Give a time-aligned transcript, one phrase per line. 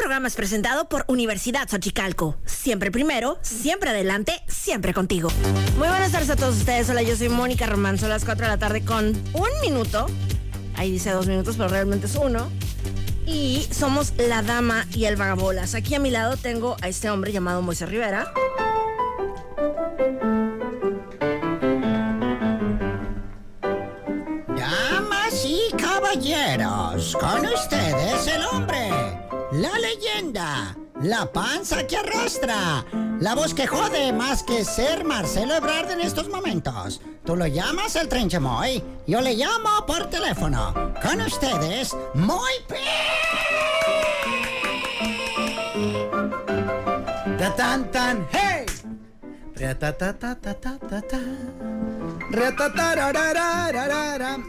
[0.00, 2.34] Este programa es presentado por Universidad Xochicalco.
[2.46, 5.28] Siempre primero, siempre adelante, siempre contigo.
[5.76, 6.88] Muy buenas tardes a todos ustedes.
[6.88, 7.98] Hola, yo soy Mónica Román.
[7.98, 10.06] Son las 4 de la tarde con un minuto.
[10.74, 12.50] Ahí dice dos minutos, pero realmente es uno.
[13.26, 15.74] Y somos la dama y el vagabolas.
[15.74, 18.32] Aquí a mi lado tengo a este hombre llamado Moisés Rivera.
[24.56, 28.88] Damas y caballeros, con ustedes el hombre,
[29.52, 32.84] la leyenda, la panza que arrastra,
[33.20, 37.00] la voz que jode más que ser Marcelo Ebrard en estos momentos.
[37.24, 40.92] Tú lo llamas el trenche Moy, yo le llamo por teléfono.
[41.02, 42.76] Con ustedes, Moy P.
[47.38, 47.54] Ta
[47.90, 48.39] tan.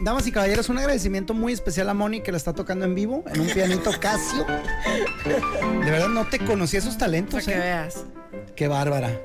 [0.02, 3.22] Damas y caballeros, un agradecimiento muy especial a Moni que la está tocando en vivo
[3.32, 4.46] en un pianito Casio.
[5.84, 7.58] De verdad no te conocía esos talentos, Para que ¿eh?
[7.58, 8.04] veas.
[8.56, 9.20] Qué bárbara.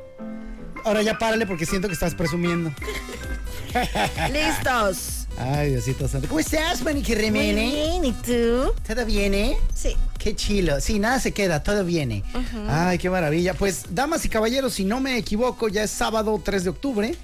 [0.83, 2.71] Ahora ya párale porque siento que estás presumiendo.
[4.31, 5.27] Listos.
[5.37, 6.27] Ay, Diosito santo.
[6.27, 7.53] ¿Cómo estás, Moni Muy Quirrimene?
[7.69, 8.73] bien, ¿y tú?
[8.87, 9.55] ¿Todo viene?
[9.73, 9.95] Sí.
[10.27, 10.81] Qué chilo.
[10.81, 12.21] Sí, nada se queda, todo viene.
[12.67, 13.53] Ay, qué maravilla.
[13.53, 17.15] Pues, damas y caballeros, si no me equivoco, ya es sábado 3 de octubre.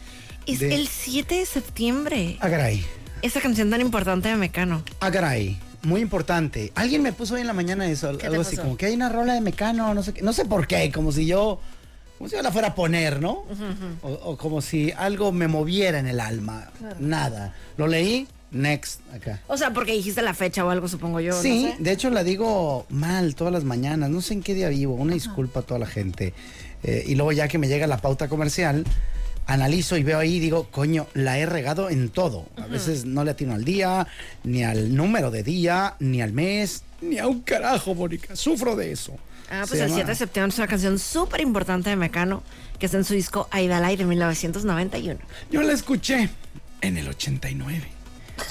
[0.46, 2.38] Es De- el 7 de septiembre.
[2.40, 2.86] Agaray.
[3.22, 4.84] Esa canción tan importante de Mecano.
[5.02, 5.60] Agaray.
[5.82, 6.72] Muy importante.
[6.76, 9.34] Alguien me puso hoy en la mañana eso, algo así, como que hay una rola
[9.34, 11.60] de Mecano, no sé qué, no sé por qué, como si yo,
[12.18, 13.44] como si yo la fuera a poner, ¿no?
[14.02, 16.70] o, o como si algo me moviera en el alma.
[17.00, 17.54] Nada.
[17.76, 19.42] Lo leí, next, acá.
[19.48, 21.40] O sea, porque dijiste la fecha o algo, supongo yo.
[21.42, 21.84] Sí, no sé.
[21.84, 25.14] de hecho la digo mal todas las mañanas, no sé en qué día vivo, una
[25.14, 26.34] disculpa a toda la gente.
[26.84, 28.84] Eh, y luego ya que me llega la pauta comercial,
[29.46, 32.46] analizo y veo ahí y digo, coño, la he regado en todo.
[32.58, 34.08] A veces no le atino al día,
[34.44, 38.36] ni al número de día, ni al mes, ni a un carajo, Mónica.
[38.36, 39.14] Sufro de eso.
[39.50, 42.42] Ah, Se pues el llama- 7 de septiembre es una canción súper importante de Mecano,
[42.80, 45.20] que está en su disco Aidalay de 1991.
[45.52, 46.30] Yo la escuché
[46.82, 47.84] en el 89.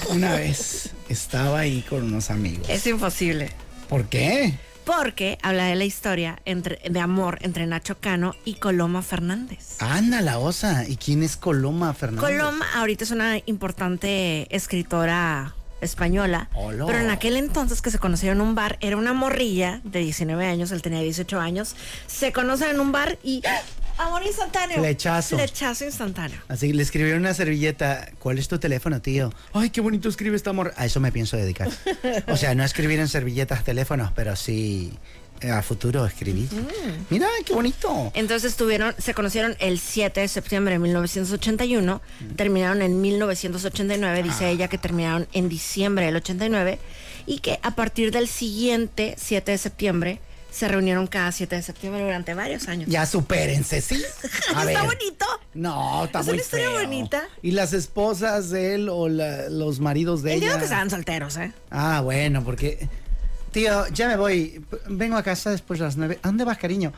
[0.09, 2.69] Una vez estaba ahí con unos amigos.
[2.69, 3.51] Es imposible.
[3.89, 4.53] ¿Por qué?
[4.85, 9.77] Porque habla de la historia entre, de amor entre Nacho Cano y Coloma Fernández.
[9.79, 10.85] Anda la osa.
[10.87, 12.29] ¿Y quién es Coloma Fernández?
[12.29, 18.47] Coloma ahorita es una importante escritora española, pero en aquel entonces que se conocieron en
[18.47, 21.75] un bar, era una morrilla de 19 años, él tenía 18 años,
[22.07, 23.41] se conocen en un bar y.
[23.97, 24.77] amor instantáneo.
[24.77, 25.35] Flechazo.
[25.35, 26.39] Flechazo instantáneo.
[26.47, 28.09] Así le escribieron una servilleta.
[28.19, 29.33] ¿Cuál es tu teléfono, tío?
[29.53, 30.73] Ay, qué bonito escribe este amor.
[30.77, 31.69] A eso me pienso dedicar.
[32.27, 34.93] O sea, no escribir en servilletas teléfonos, pero sí
[35.43, 36.47] eh, a futuro escribir.
[37.09, 38.11] Mira, qué bonito.
[38.13, 42.01] Entonces estuvieron, se conocieron el 7 de septiembre de 1981,
[42.37, 46.79] terminaron en 1989, dice ella que terminaron en diciembre del 89
[47.25, 50.19] y que a partir del siguiente 7 de septiembre
[50.53, 52.87] se reunieron cada 7 de septiembre durante varios años.
[52.89, 54.01] Ya supérense, ¿sí?
[54.55, 55.25] A ¿Está bonito?
[55.55, 56.79] No, está Es muy una historia feo.
[56.81, 57.23] bonita.
[57.41, 60.59] ¿Y las esposas de él o la- los maridos de Entiendo ella?
[60.59, 61.51] que estaban solteros, ¿eh?
[61.71, 62.87] Ah, bueno, porque...
[63.51, 64.65] Tío, ya me voy.
[64.87, 66.17] Vengo a casa después de las nueve.
[66.23, 66.91] ¿A dónde vas, cariño?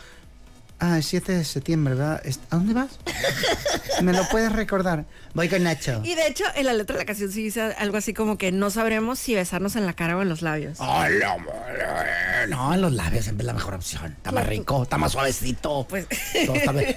[0.79, 2.21] Ah, el 7 de septiembre, ¿verdad?
[2.49, 2.99] ¿A dónde vas?
[4.01, 5.05] ¿Me lo puedes recordar?
[5.33, 6.01] Voy con Nacho.
[6.03, 8.51] Y de hecho, en la letra de la canción sí dice algo así como que
[8.51, 10.79] no sabremos si besarnos en la cara o en los labios.
[10.81, 12.47] Hola, madre.
[12.49, 14.13] No, en los labios siempre es la mejor opción.
[14.17, 15.87] Está más rico, está más suavecito.
[15.89, 16.07] Pues-.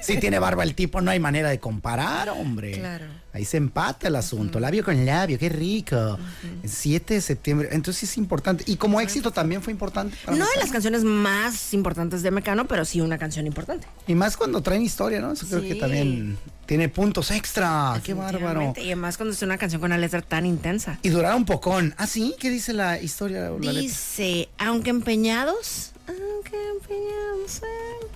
[0.03, 2.73] Si tiene barba el tipo, no hay manera de comparar, hombre.
[2.73, 3.07] Claro.
[3.33, 4.59] Ahí se empata el asunto.
[4.59, 6.19] Labio con labio, qué rico.
[6.65, 7.69] 7 de septiembre.
[7.73, 8.65] Entonces es importante.
[8.67, 10.17] Y como éxito también fue importante.
[10.27, 13.87] No de las canciones más importantes de Mecano, pero sí una canción importante.
[14.07, 15.33] Y más cuando traen historia, ¿no?
[15.33, 15.79] Eso creo que Sí.
[15.79, 18.01] también tiene puntos extra.
[18.03, 18.73] Qué bárbaro.
[18.77, 20.99] Y además cuando es una canción con una letra tan intensa.
[21.03, 21.95] Y durará un pocón.
[21.99, 22.35] ¿Ah, sí?
[22.41, 23.51] ¿Qué dice la historia?
[23.51, 23.73] letra?
[23.73, 28.09] Dice, aunque empeñados, aunque empeñados en-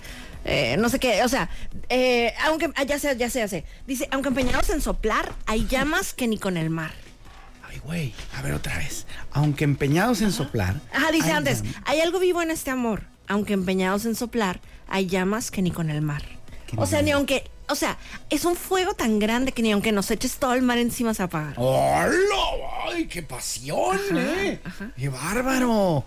[0.45, 1.49] eh, no sé qué, o sea,
[1.89, 3.65] eh, aunque, ah, ya sé, ya sé, ya sé.
[3.87, 6.91] Dice, aunque empeñados en soplar, hay llamas que ni con el mar.
[7.69, 8.13] Ay, güey.
[8.37, 9.05] A ver otra vez.
[9.31, 10.75] Aunque empeñados en soplar.
[10.93, 14.59] Ajá, dice hay antes, llam- hay algo vivo en este amor, aunque empeñados en soplar,
[14.87, 16.23] hay llamas que ni con el mar.
[16.77, 17.97] O sea, ni- ni aunque, o sea,
[18.29, 21.23] es un fuego tan grande que ni aunque nos eches todo el mar encima se
[21.23, 21.53] apaga.
[21.57, 22.13] ¡Hola!
[22.91, 24.59] ¡Ay, qué pasión, eh!
[24.97, 26.03] ¡Qué bárbaro!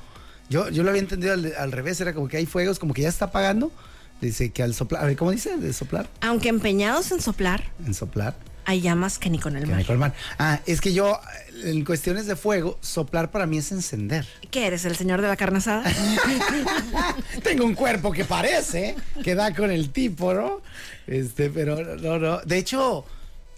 [0.49, 3.03] Yo, yo lo había entendido al, al revés, era como que hay fuegos, como que
[3.03, 3.73] ya está apagando.
[4.21, 5.57] Dice que al soplar, a ver, ¿cómo dice?
[5.59, 8.35] De soplar, Aunque empeñados en soplar, en soplar.
[8.65, 9.79] hay llamas que ni con el Que mar.
[9.79, 10.15] me colman.
[10.39, 11.21] Ah, es que yo,
[11.65, 14.27] en cuestiones de fuego, soplar para mí es encender.
[14.51, 15.85] ¿Qué eres, el señor de la carne asada?
[17.43, 20.61] Tengo un cuerpo que parece que da con el tipo, ¿no?
[21.07, 22.39] Este, pero no, no.
[22.41, 23.05] De hecho,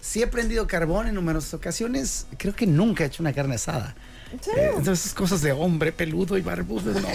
[0.00, 2.26] sí he prendido carbón en numerosas ocasiones.
[2.36, 3.94] Creo que nunca he hecho una carne asada.
[4.56, 7.08] Eh, entonces, cosas de hombre peludo y barbudo, no,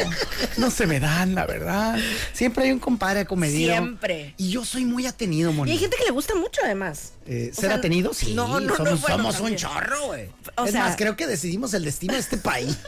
[0.57, 1.97] no se me dan, la verdad.
[2.33, 3.71] Siempre hay un compadre acomedido.
[3.73, 4.33] Siempre.
[4.37, 5.71] Y yo soy muy atenido, Y Moni.
[5.71, 7.13] hay gente que le gusta mucho, además.
[7.25, 8.13] Eh, ¿Ser sea, atenido?
[8.13, 10.29] Sí, no, no, no, somos, bueno, somos un chorro, güey.
[10.65, 12.77] Es sea- más, creo que decidimos el destino de este país.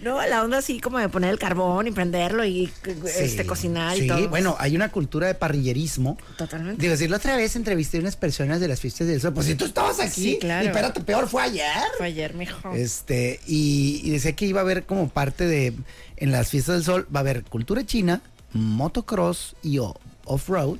[0.00, 2.70] No, la onda así como de poner el carbón y prenderlo y
[3.06, 4.28] este, Sí, cocinar y sí, todo.
[4.28, 6.18] bueno, hay una cultura de parrillerismo.
[6.36, 6.80] Totalmente.
[6.80, 9.32] Digo, decir, la otra vez entrevisté a unas personas de las fiestas del sol.
[9.32, 10.10] Pues si tú estabas aquí.
[10.32, 10.64] Sí, claro.
[10.64, 11.64] Y espérate, peor fue ayer.
[11.96, 12.72] Fue ayer, mijo.
[12.74, 15.74] Este, y, y decía que iba a haber como parte de,
[16.16, 18.22] en las fiestas del sol, va a haber cultura china,
[18.52, 20.78] motocross y off-road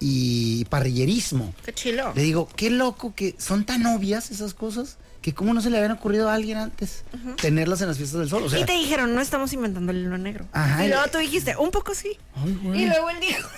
[0.00, 1.54] y parrillerismo.
[1.64, 2.12] Qué chilo.
[2.14, 5.76] Le digo, qué loco que son tan obvias esas cosas que cómo no se le
[5.76, 7.04] habían ocurrido a alguien antes
[7.40, 8.42] tenerlas en las fiestas del sol.
[8.42, 10.46] O sea, y te dijeron, no estamos inventando el hilo negro.
[10.52, 12.18] Ajá, y luego tú dijiste, un poco sí.
[12.34, 12.82] Ay, güey.
[12.82, 13.48] Y luego él dijo,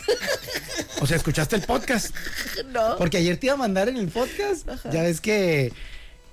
[1.00, 2.14] o sea, escuchaste el podcast.
[2.66, 2.96] no.
[2.98, 4.68] Porque ayer te iba a mandar en el podcast.
[4.92, 5.72] Ya ves que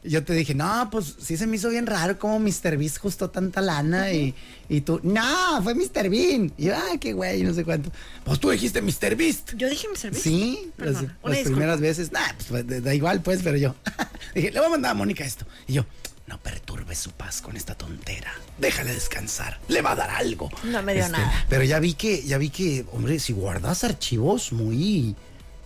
[0.03, 2.77] yo te dije, no, pues sí se me hizo bien raro como Mr.
[2.77, 4.33] Beast justo tanta lana y,
[4.68, 6.09] y tú, no, fue Mr.
[6.09, 6.51] Bean.
[6.57, 7.92] Y yo, ay, qué güey, no sé cuánto.
[8.24, 9.15] Pues tú dijiste Mr.
[9.15, 9.53] Beast.
[9.56, 10.24] Yo dije mi servicio.
[10.24, 13.75] Sí, las, Perdona, las primeras veces, nah, pues da da igual, pues, pero yo
[14.36, 15.45] dije, le voy a mandar a Mónica esto.
[15.68, 15.86] Y yo,
[16.27, 18.31] no perturbe su paz con esta tontera.
[18.57, 19.59] Déjale descansar.
[19.68, 20.50] Le va a dar algo.
[20.56, 21.45] Este, No me dio nada.
[21.50, 25.15] Pero ya vi que, ya vi que, hombre, si guardas archivos muy,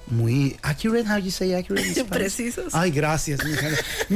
[0.07, 2.03] muy accurate, how you say accurate?
[2.09, 2.73] Precisos.
[2.73, 3.39] Ay, gracias,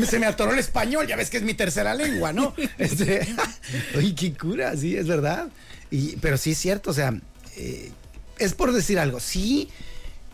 [0.08, 2.54] Se me atoró el español, ya ves que es mi tercera lengua, ¿no?
[2.78, 3.28] Este,
[3.96, 5.50] oye, qué cura, sí, es verdad.
[5.92, 7.14] Y, pero sí es cierto, o sea,
[7.58, 7.92] eh,
[8.38, 9.20] es por decir algo.
[9.20, 9.70] Si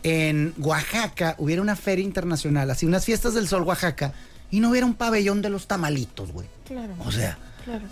[0.02, 4.12] en Oaxaca hubiera una feria internacional, así unas fiestas del sol Oaxaca,
[4.50, 6.46] y no hubiera un pabellón de los tamalitos, güey.
[6.66, 6.94] Claro.
[7.00, 7.36] O sea,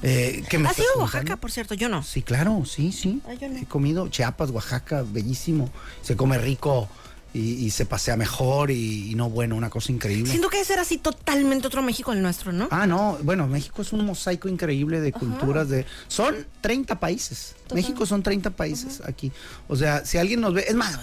[0.03, 1.19] eh, ¿qué me ¿Has estás ido a contando?
[1.19, 1.75] Oaxaca, por cierto?
[1.75, 2.03] Yo no.
[2.03, 3.21] Sí, claro, sí, sí.
[3.27, 3.59] Ah, yo no.
[3.59, 5.71] He comido Chiapas, Oaxaca, bellísimo.
[6.03, 6.89] Se come rico
[7.35, 10.31] y, y se pasea mejor y, y no, bueno, una cosa increíble.
[10.31, 12.69] Siento que debe ser así totalmente otro México el nuestro, ¿no?
[12.71, 15.85] Ah, no, bueno, México es un mosaico increíble de culturas de...
[16.07, 17.57] Son 30 países.
[17.75, 19.33] México son 30 países aquí.
[19.69, 20.65] O sea, si alguien nos ve...
[20.69, 21.01] Es más,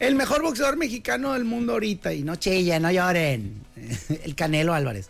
[0.00, 3.62] el mejor boxeador mexicano del mundo ahorita, y no chilla, no lloren,
[4.24, 5.08] el Canelo Álvarez.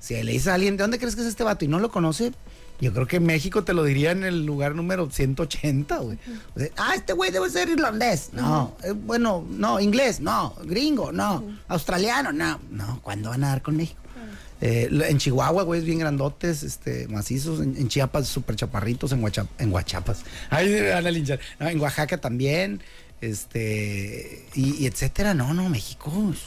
[0.00, 1.64] Si le dice a alguien, ¿de dónde crees que es este vato?
[1.64, 2.32] Y no lo conoce,
[2.80, 6.18] yo creo que México te lo diría en el lugar número 180, güey.
[6.54, 8.30] O sea, ah, este güey debe ser irlandés.
[8.32, 12.60] No, eh, bueno, no, inglés, no, gringo, no, australiano, no.
[12.70, 14.00] No, ¿cuándo van a dar con México?
[14.60, 17.60] Eh, en Chihuahua, güey, es bien grandotes, este, macizos.
[17.60, 19.12] En, en Chiapas, súper chaparritos.
[19.12, 20.22] En, Huacha- en Huachapas.
[20.50, 21.38] Ay, van a linchar.
[21.60, 22.80] No, en Oaxaca también.
[23.20, 25.34] Este, y, y etcétera.
[25.34, 26.38] No, no, México es,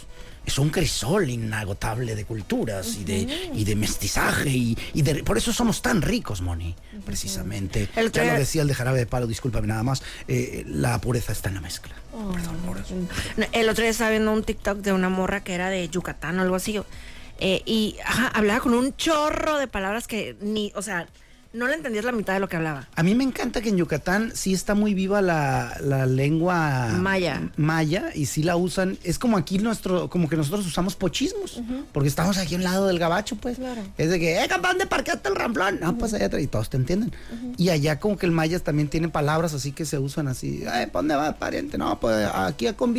[0.46, 4.50] es un crisol inagotable de culturas y, de, y de mestizaje.
[4.50, 7.88] Y, y de- por eso somos tan ricos, Moni, precisamente.
[7.96, 10.02] El ya lo decía el de jarabe de palo, discúlpame nada más.
[10.28, 11.94] eh, la pureza está en la mezcla.
[12.12, 12.96] Perdón por eso.
[13.38, 16.40] No, El otro día estaba viendo un TikTok de una morra que era de Yucatán
[16.40, 16.80] o algo así.
[17.40, 21.08] eh, y ajá, hablaba con un chorro de palabras que ni, o sea,
[21.54, 22.88] no le entendías la mitad de lo que hablaba.
[22.96, 27.50] A mí me encanta que en Yucatán sí está muy viva la, la lengua Maya.
[27.58, 28.98] maya y sí la usan.
[29.04, 31.62] Es como aquí nuestro, como que nosotros usamos pochismos,
[31.92, 33.58] porque estamos aquí a un lado del gabacho, pues.
[33.58, 33.82] Claro.
[33.98, 35.80] Es de que, eh, capaz, ¿dónde parqueaste el ramplón?
[35.82, 37.12] No, pues allá atrás, y todos te entienden.
[37.58, 40.64] Y allá como que el maya también tiene palabras así que se usan así.
[40.64, 41.78] Eh, ¿para dónde va, pariente?
[41.78, 42.92] No, pues aquí a con.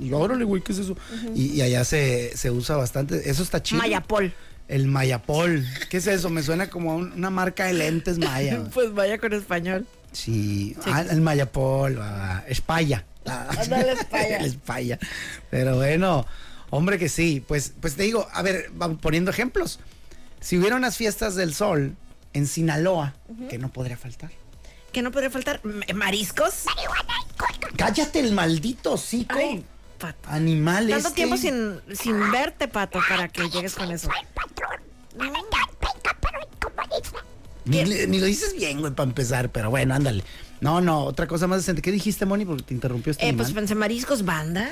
[0.00, 0.96] Y órale, güey, ¿qué es eso?
[1.34, 3.28] y, y allá se, se usa bastante.
[3.28, 3.80] Eso está chido.
[3.80, 4.32] Mayapol.
[4.68, 5.64] El Mayapol.
[5.88, 6.28] ¿Qué es eso?
[6.30, 8.64] Me suena como a un- una marca de lentes maya.
[8.74, 9.86] Pues vaya con español.
[10.12, 13.04] Sí, ah, el Mayapol, ah, Espaya.
[13.26, 14.38] Ah, Ándale, Espaya.
[14.38, 14.98] el Espaya.
[15.50, 16.26] Pero bueno,
[16.70, 17.44] hombre que sí.
[17.46, 19.78] Pues, pues te digo, a ver, vamos poniendo ejemplos.
[20.40, 21.94] Si hubiera unas fiestas del sol
[22.32, 23.14] en Sinaloa,
[23.48, 24.30] que no podría faltar.
[24.92, 25.60] ¿Qué no podría faltar?
[25.64, 26.64] M- ¿Mariscos?
[27.76, 29.36] Cállate el maldito hocico.
[29.36, 29.64] Ay,
[29.98, 30.28] pato.
[30.28, 34.08] Animal Tanto tiempo sin, sin verte, pato, para que llegues con eso.
[37.66, 37.84] Ni,
[38.20, 40.22] lo dices bien, güey, para empezar, pero bueno, ándale.
[40.60, 41.82] No, no, otra cosa más decente.
[41.82, 42.44] ¿Qué dijiste, Moni?
[42.44, 44.70] Porque te interrumpió este Eh, pues pensé mariscos, banda.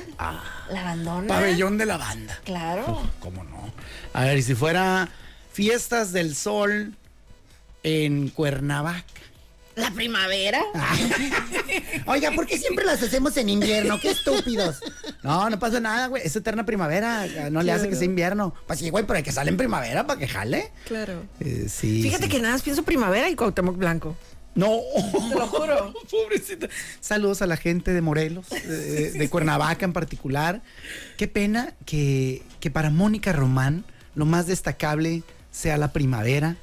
[0.71, 1.27] La bandona.
[1.27, 2.39] Pabellón de la banda.
[2.43, 3.03] Claro.
[3.19, 3.71] ¿Cómo no?
[4.13, 5.09] A ver, y si fuera
[5.51, 6.93] fiestas del sol
[7.83, 9.03] en Cuernavaca.
[9.75, 10.61] La primavera.
[12.05, 13.99] Oiga, ¿por qué siempre las hacemos en invierno?
[13.99, 14.79] ¡Qué estúpidos!
[15.21, 16.23] No, no pasa nada, güey.
[16.25, 17.27] Es eterna primavera.
[17.49, 18.53] No le hace que sea invierno.
[18.67, 20.71] Pues sí, güey, pero hay que sale en primavera para que jale.
[20.85, 21.23] Claro.
[21.39, 22.01] Eh, sí.
[22.03, 22.29] Fíjate sí.
[22.29, 24.15] que nada más pienso primavera y Cuauhtémoc Blanco.
[24.55, 24.79] No.
[25.11, 25.93] Te lo juro.
[26.09, 26.67] Pobrecita.
[27.01, 30.61] Saludos a la gente de Morelos, de, de Cuernavaca en particular.
[31.17, 33.83] Qué pena que, que para Mónica Román
[34.15, 36.55] lo más destacable sea la primavera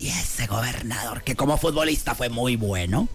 [0.00, 3.08] y ese gobernador que como futbolista fue muy bueno.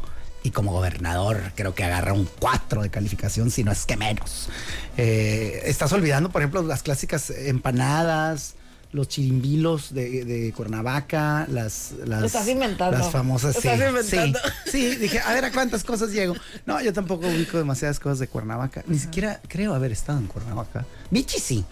[0.43, 4.49] Y como gobernador creo que agarra un 4 de calificación, si no es que menos.
[4.95, 8.53] Eh, estás olvidando, por ejemplo, las clásicas empanadas,
[8.91, 12.95] los chirimbilos de, de Cuernavaca, las, las, estás inventando.
[12.95, 13.55] las famosas.
[13.55, 14.39] Sí, estás inventando.
[14.65, 16.35] sí, sí, dije, a ver a cuántas cosas llego.
[16.67, 18.83] No, yo tampoco ubico demasiadas cosas de Cuernavaca.
[18.85, 20.85] Ni siquiera creo haber estado en Cuernavaca.
[21.09, 21.65] Vichy sí.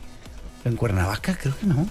[0.63, 1.87] Pero en Cuernavaca creo que no.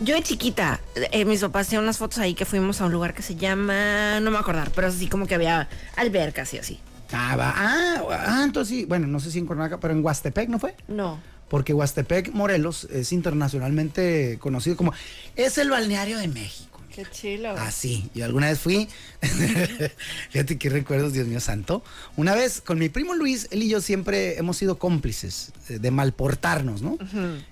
[0.00, 0.80] Yo de chiquita,
[1.12, 4.18] eh, mis papás hicieron unas fotos ahí que fuimos a un lugar que se llama,
[4.20, 6.80] no me acordar, pero así como que había albercas y así.
[7.12, 7.54] Ah, va.
[7.56, 8.84] Ah, ah, entonces sí.
[8.86, 10.74] Bueno, no sé si en Cuernavaca, pero en Huastepec no fue.
[10.88, 11.20] No.
[11.48, 14.92] Porque Huastepec, Morelos, es internacionalmente conocido como.
[15.36, 16.73] Es el balneario de México.
[16.94, 17.54] Qué chilo.
[17.58, 18.08] Ah, sí.
[18.14, 18.88] Yo alguna vez fui.
[20.30, 21.82] Fíjate qué recuerdos, Dios mío santo.
[22.16, 25.90] Una vez con mi primo Luis, él y yo siempre hemos sido cómplices eh, de
[25.90, 26.96] malportarnos, ¿no?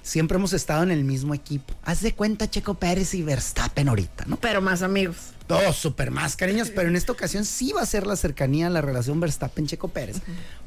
[0.02, 1.74] Siempre hemos estado en el mismo equipo.
[1.82, 4.36] Haz de cuenta Checo Pérez y Verstappen ahorita, ¿no?
[4.36, 5.16] Pero más amigos.
[5.48, 8.80] Todos súper más cariños, pero en esta ocasión sí va a ser la cercanía, la
[8.80, 10.18] relación Verstappen-Checo Pérez.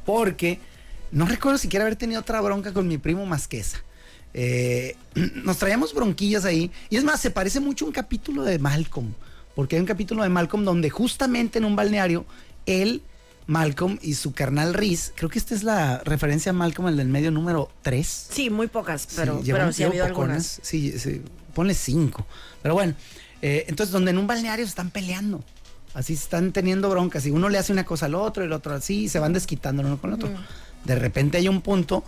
[0.05, 0.59] Porque
[1.11, 3.81] no recuerdo siquiera haber tenido otra bronca con mi primo más que esa.
[4.37, 4.97] Eh,
[5.43, 6.69] nos traíamos bronquillas ahí.
[6.89, 9.13] Y es más, se parece mucho a un capítulo de Malcolm.
[9.55, 12.25] Porque hay un capítulo de Malcolm donde justamente en un balneario,
[12.65, 13.01] él,
[13.47, 17.07] Malcolm y su carnal Riz, creo que esta es la referencia a Malcolm, el del
[17.07, 18.27] medio número 3.
[18.31, 20.59] Sí, muy pocas, pero sí, pero sí ha habido algunas.
[20.61, 21.21] Sí, sí,
[21.53, 22.27] ponle cinco.
[22.61, 22.93] Pero bueno,
[23.41, 25.41] eh, entonces donde en un balneario se están peleando.
[25.93, 27.25] Así se están teniendo broncas.
[27.25, 29.81] Y uno le hace una cosa al otro, el otro así, y se van desquitando
[29.81, 30.29] el uno con el otro.
[30.83, 32.03] De repente hay un punto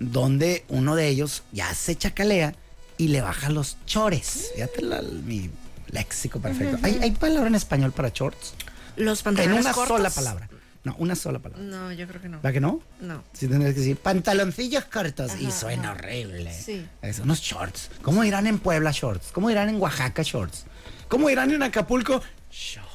[0.00, 2.54] donde uno de ellos ya se chacalea
[2.96, 4.50] y le baja los chores.
[4.54, 5.50] Fíjate la- mi
[5.90, 6.78] léxico perfecto.
[6.82, 8.54] ¿Hay, ¿Hay palabra en español para shorts?
[8.96, 9.96] Los En pantalones una cortos.
[9.96, 10.48] sola palabra.
[10.84, 11.62] No, una sola palabra.
[11.64, 12.36] No, yo creo que no.
[12.38, 12.80] ¿Verdad que no?
[13.00, 13.22] No.
[13.32, 15.32] Sí, tendrías que decir pantaloncillos cortos.
[15.40, 15.92] y suena ajá.
[15.98, 16.52] horrible.
[16.54, 16.86] Sí.
[17.02, 17.90] Es unos shorts.
[18.02, 19.28] ¿Cómo irán en Puebla shorts?
[19.32, 20.64] ¿Cómo irán en Oaxaca shorts?
[21.08, 22.88] ¿Cómo irán en Acapulco shorts?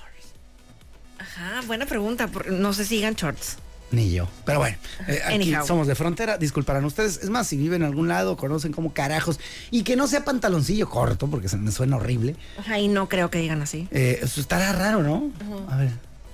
[1.19, 2.29] Ajá, buena pregunta.
[2.49, 3.57] No sé si digan shorts.
[3.93, 4.27] Ni yo.
[4.43, 4.75] Pero bueno,
[5.07, 5.65] eh, aquí Anyhow.
[5.65, 7.17] somos de frontera, disculparán ustedes.
[7.23, 9.39] Es más, si viven en algún lado, conocen como carajos.
[9.71, 12.35] Y que no sea pantaloncillo corto, porque se me suena horrible.
[12.57, 13.87] Ajá, y no creo que digan así.
[13.91, 15.31] Eh, eso estará raro, ¿no?
[15.69, 15.91] A ver,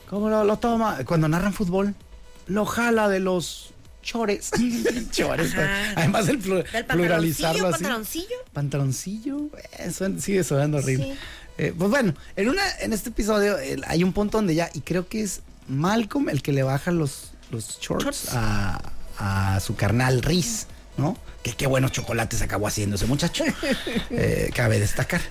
[0.09, 0.99] ¿cómo lo, lo toma?
[1.05, 1.93] Cuando narran fútbol,
[2.47, 4.51] lo jala de los chores.
[5.11, 5.53] chores.
[5.53, 5.67] Ajá.
[5.97, 7.83] Además, el Del pluralizarlo así.
[7.83, 8.35] pantaloncillo.
[8.53, 9.49] Pantaloncillo,
[9.79, 11.05] eh, suena- sigue sonando horrible.
[11.13, 11.19] Sí.
[11.57, 14.79] Eh, pues bueno, en, una, en este episodio eh, hay un punto donde ya, y
[14.79, 18.29] creo que es Malcolm el que le baja los, los shorts, Shorts.
[18.33, 18.81] A,
[19.17, 21.17] a su carnal Riz, ¿no?
[21.43, 23.43] Que qué buenos chocolates acabó haciendo ese muchacho.
[24.11, 25.21] Eh, cabe destacar.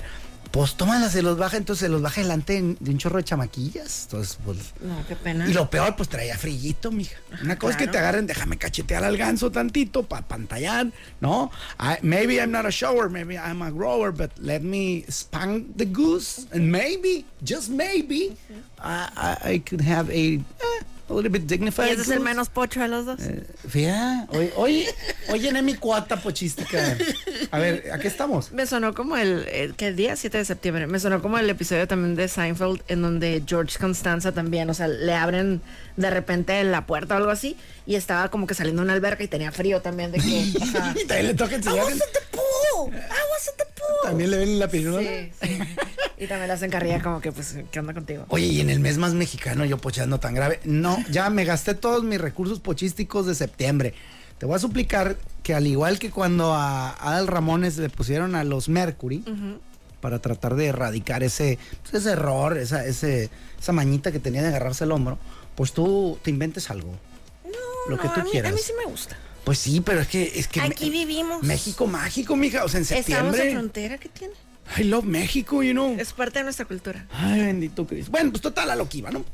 [0.51, 4.05] Pues tómala, se los baja, entonces se los baja delante de un chorro de chamaquillas.
[4.05, 4.57] Entonces, pues.
[4.81, 5.47] No, qué pena.
[5.47, 7.17] Y lo peor, pues traía frillito, mija.
[7.43, 10.87] Una cosa es que te agarren, déjame cachetear al ganso tantito para pantallar,
[11.21, 11.51] ¿no?
[11.79, 15.85] I- maybe I'm not a shower, maybe I'm a grower, but let me spank the
[15.85, 18.35] goose, and maybe, just maybe,
[18.80, 19.08] I,
[19.44, 20.40] I, I could have a, eh,
[21.11, 21.88] a little bit dignified.
[21.88, 23.18] ¿Y ese es el menos pocho de los dos?
[23.20, 23.44] Eh,
[24.30, 24.87] hoy, hoy,
[25.30, 26.97] hoy llené mi cuota pochística.
[27.50, 28.52] A ver, ¿a qué estamos?
[28.52, 31.49] Me sonó como el, el- que el día 7 de septiembre, me sonó como el
[31.49, 35.61] episodio también de Seinfeld en donde George Constanza también, o sea, le abren
[35.97, 37.56] de repente la puerta o algo así
[37.88, 40.52] y estaba como que saliendo de una alberca y tenía frío también de que...
[40.62, 40.95] Ajá.
[40.95, 41.87] Y también le toca enseñar.
[41.87, 42.95] Pool.
[44.04, 45.00] También le ven la pirula.
[45.00, 45.59] Sí, sí.
[46.18, 48.26] Y también le hacen carrilla como que, pues, ¿qué onda contigo?
[48.28, 50.61] Oye, y en el mes más mexicano yo pocheando tan grave.
[50.64, 53.95] No, ya me gasté todos mis recursos pochísticos de septiembre.
[54.37, 58.45] Te voy a suplicar que al igual que cuando a Adal Ramones le pusieron a
[58.45, 59.25] los Mercury
[60.02, 64.49] para tratar de erradicar ese, pues, ese error, esa, ese, esa mañita que tenía de
[64.49, 65.16] agarrarse el hombro,
[65.54, 66.92] pues tú te inventes algo.
[67.88, 68.52] Lo no, que tú a mí, quieras.
[68.52, 69.16] A mí sí me gusta.
[69.45, 71.42] Pues sí, pero es que es que Aquí Me- vivimos.
[71.42, 73.52] México mágico, mija, o sea, en Estamos en septiembre.
[73.52, 74.35] frontera, ¿qué tiene?
[74.76, 75.97] I love México, you know.
[75.99, 77.07] Es parte de nuestra cultura.
[77.11, 78.11] Ay, bendito Cristo.
[78.11, 79.25] Bueno, pues total a lo que iba, ¿no?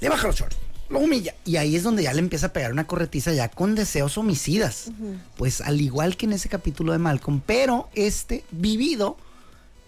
[0.00, 0.56] Le baja los shorts,
[0.88, 1.34] lo humilla.
[1.44, 4.90] Y ahí es donde ya le empieza a pegar una corretiza ya con deseos homicidas.
[5.36, 9.16] Pues al igual que en ese capítulo de Malcolm, pero este vivido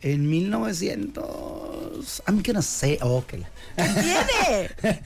[0.02, 2.22] en 1900.
[2.26, 2.98] I'm gonna say.
[3.02, 5.00] Oh, que la- ¿Tiene?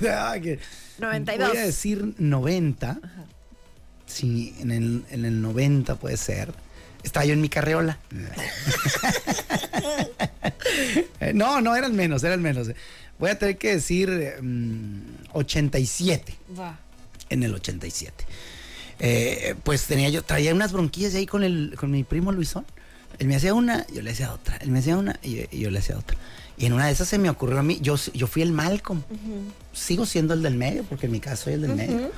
[0.96, 1.48] Ah, que- 92.
[1.48, 2.98] Voy a decir 90.
[4.06, 6.52] Sí, en el, en el 90 puede ser.
[7.02, 7.98] Estaba yo en mi carreola.
[11.34, 12.68] No, no, eran menos, eran menos.
[13.18, 15.00] Voy a tener que decir eh, mm,
[15.32, 16.78] 87 Va.
[17.30, 18.24] en el 87.
[18.98, 22.66] Eh, pues tenía yo, traía unas bronquillas ahí con el, con mi primo Luisón.
[23.18, 24.56] Él me hacía una, yo le hacía otra.
[24.56, 26.16] Él me hacía una y yo, y yo le hacía otra.
[26.56, 29.02] Y en una de esas se me ocurrió a mí, yo, yo fui el Malcolm.
[29.72, 32.10] Sigo siendo el del medio, porque en mi caso soy el del medio.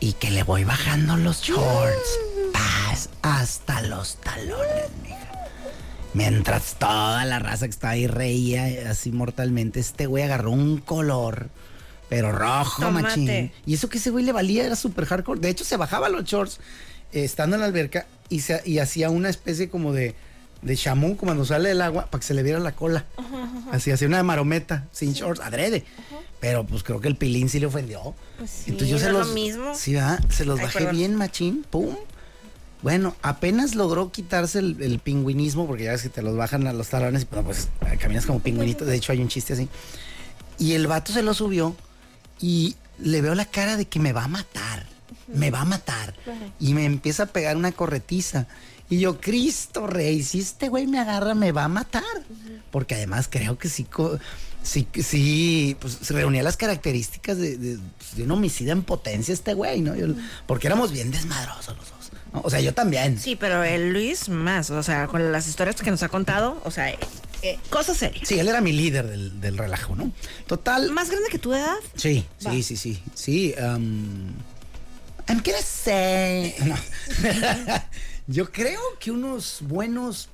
[0.00, 2.18] Y que le voy bajando los shorts.
[2.52, 5.28] Paz, hasta los talones, mija.
[6.14, 11.50] Mientras toda la raza que estaba ahí reía así mortalmente, este güey agarró un color,
[12.08, 13.02] pero rojo, Tomate.
[13.02, 13.52] machín.
[13.66, 15.40] Y eso que ese güey le valía era súper hardcore.
[15.40, 16.60] De hecho, se bajaba los shorts
[17.12, 20.14] eh, estando en la alberca y, se, y hacía una especie como de,
[20.62, 23.04] de chamú cuando sale del agua para que se le viera la cola.
[23.72, 25.84] Así, hacía una marometa, sin shorts, adrede.
[26.40, 28.14] Pero pues creo que el pilín sí le ofendió.
[28.38, 29.34] Pues sí, Entonces yo se lo los.
[29.34, 29.74] mismo.
[29.74, 30.20] Sí, ¿verdad?
[30.30, 30.96] Se los Ay, bajé perdón.
[30.96, 31.96] bien, machín, pum.
[32.80, 36.72] Bueno, apenas logró quitarse el, el pingüinismo, porque ya ves que te los bajan a
[36.72, 38.84] los talones y pues, pues, caminas como pingüinito.
[38.84, 39.68] De hecho, hay un chiste así.
[40.58, 41.74] Y el vato se lo subió
[42.40, 44.86] y le veo la cara de que me va a matar.
[45.26, 46.14] Me va a matar.
[46.60, 48.46] Y me empieza a pegar una corretiza.
[48.90, 52.02] Y yo, Cristo Rey, si este güey me agarra, me va a matar.
[52.70, 53.86] Porque además creo que sí,
[54.62, 59.32] sí, sí, pues se reunía las características de, de- pues, de un homicida en potencia
[59.34, 59.94] este güey, ¿no?
[59.94, 60.06] Yo-
[60.46, 62.10] porque éramos bien desmadrosos los dos.
[62.32, 62.40] ¿no?
[62.42, 63.18] O sea, yo también.
[63.18, 66.70] Sí, pero el Luis más, o sea, con las historias que nos ha contado, o
[66.70, 68.26] sea, eh, cosas serias.
[68.28, 70.12] Sí, él era mi líder del, del relajo, ¿no?
[70.46, 70.90] Total.
[70.92, 71.76] ¿Más grande que tu edad?
[71.94, 72.50] Sí, Va.
[72.52, 73.02] sí, sí, sí.
[73.14, 73.54] Sí.
[73.58, 74.32] um,
[75.28, 76.54] I'm gonna say.
[76.64, 76.74] No.
[78.28, 80.28] Yo creo que unos buenos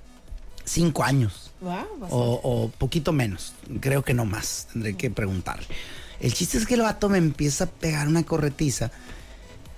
[0.65, 1.53] cinco años.
[1.61, 3.55] Wow, O, o poquito menos.
[3.81, 4.67] Creo que no más.
[4.73, 5.67] Tendré que preguntarle.
[6.21, 8.91] El chiste es que el vato me empieza a pegar una corretiza.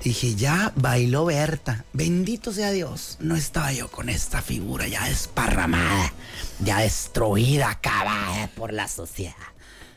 [0.02, 1.84] Dije, ya bailó Berta.
[1.92, 3.18] Bendito sea Dios.
[3.20, 6.12] No estaba yo con esta figura ya desparramada,
[6.60, 9.34] ya destruida, acabada por la sociedad.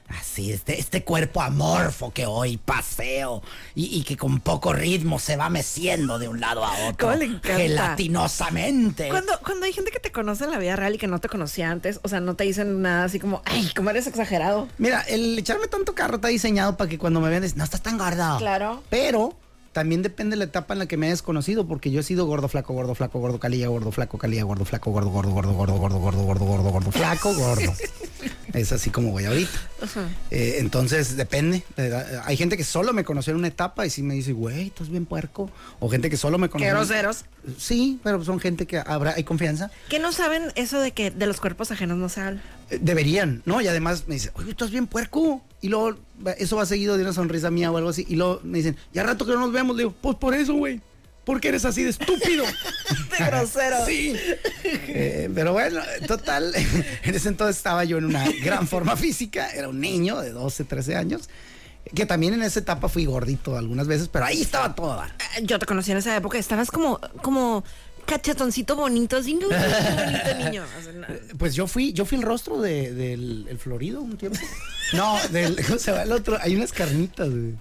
[0.09, 3.43] Así, este, este cuerpo amorfo que hoy paseo
[3.75, 7.07] y, y que con poco ritmo se va meciendo de un lado a otro.
[7.07, 7.57] ¿Cómo le encanta?
[7.57, 9.09] Gelatinosamente.
[9.09, 11.29] Cuando, cuando hay gente que te conoce en la vida real y que no te
[11.29, 14.67] conocía antes, o sea, no te dicen nada así como, ay, como eres exagerado.
[14.79, 17.97] Mira, el echarme tanto carro está diseñado para que cuando me vean, no estás tan
[17.97, 18.37] gordo.
[18.39, 18.83] Claro.
[18.89, 19.35] Pero
[19.73, 22.25] también depende de la etapa en la que me hayas conocido, porque yo he sido
[22.25, 25.77] gordo, flaco, gordo, flaco, gordo, calilla, gordo, flaco, calilla, gordo, flaco, gordo, gordo, gordo, gordo,
[25.77, 27.73] gordo, gordo, gordo, gordo, gordo, flaco, gordo.
[28.53, 29.59] Es así como voy ahorita.
[30.31, 31.63] Eh, entonces, depende.
[31.77, 34.67] Eh, Hay gente que solo me conoció en una etapa y sí me dice, güey,
[34.67, 35.49] estás bien puerco.
[35.79, 36.69] O gente que solo me conoció.
[36.69, 37.25] Qué groseros.
[37.57, 39.71] Sí, pero son gente que habrá, hay confianza.
[39.89, 42.41] Que no saben eso de que de los cuerpos ajenos no se habla.
[42.69, 43.61] Eh, Deberían, ¿no?
[43.61, 45.41] Y además me dicen, oye, estás bien puerco.
[45.61, 45.97] Y luego
[46.37, 48.05] eso va seguido de una sonrisa mía o algo así.
[48.09, 49.75] Y luego me dicen, ya rato que no nos vemos.
[49.75, 50.81] Le digo, pues por eso, güey.
[51.29, 52.43] Porque eres así de estúpido.
[53.19, 53.85] De grosero.
[53.85, 54.15] sí.
[54.63, 56.51] Eh, pero bueno, total.
[57.03, 59.51] En ese entonces estaba yo en una gran forma física.
[59.51, 61.29] Era un niño de 12, 13 años.
[61.93, 64.93] Que también en esa etapa fui gordito algunas veces, pero ahí estaba todo.
[64.93, 65.15] a dar.
[65.37, 67.63] Eh, Yo te conocí en esa época, estabas como, como
[68.07, 70.63] cachetoncito bonito, así, no, bonito niño.
[70.79, 71.05] O sea, no.
[71.37, 74.39] Pues yo fui, yo fui el rostro de- del el Florido un tiempo.
[74.93, 76.39] No, del, ¿cómo se llama el otro?
[76.41, 77.53] Hay unas carnitas, güey,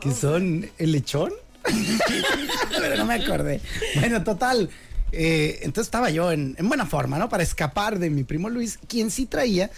[0.00, 1.32] que son el lechón.
[2.70, 3.60] Pero no me acordé.
[3.96, 4.70] Bueno, total.
[5.12, 7.28] eh, entonces estaba yo en, en buena forma, ¿no?
[7.28, 9.70] Para escapar de mi primo Luis, quien sí traía,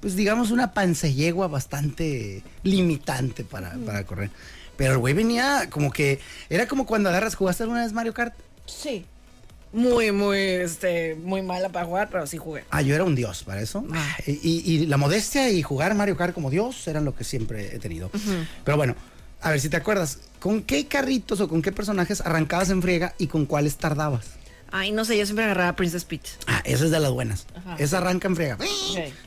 [0.00, 4.30] pues digamos, una panceyegua bastante limitante para, para correr.
[4.76, 8.34] Pero el güey venía como que, era como cuando agarras, ¿jugaste alguna vez Mario Kart?
[8.66, 9.04] Sí.
[9.72, 12.64] Muy, muy, este, muy mala para jugar, pero sí jugué.
[12.70, 13.84] Ah, yo era un dios para eso.
[13.92, 14.16] Ah.
[14.26, 17.78] Y, y- la modestia y jugar Mario Kart como dios eran lo que siempre he
[17.78, 18.10] tenido.
[18.64, 18.94] Pero bueno,
[19.42, 23.14] a ver si te acuerdas, ¿con qué carritos o con qué personajes arrancabas en friega
[23.18, 24.26] y con cuáles tardabas?
[24.70, 26.28] Ay, no sé, yo siempre agarraba Princess Peach.
[26.46, 27.46] Ah, esa es de las buenas.
[27.54, 27.76] Ajá.
[27.78, 28.58] Esa arranca en friega.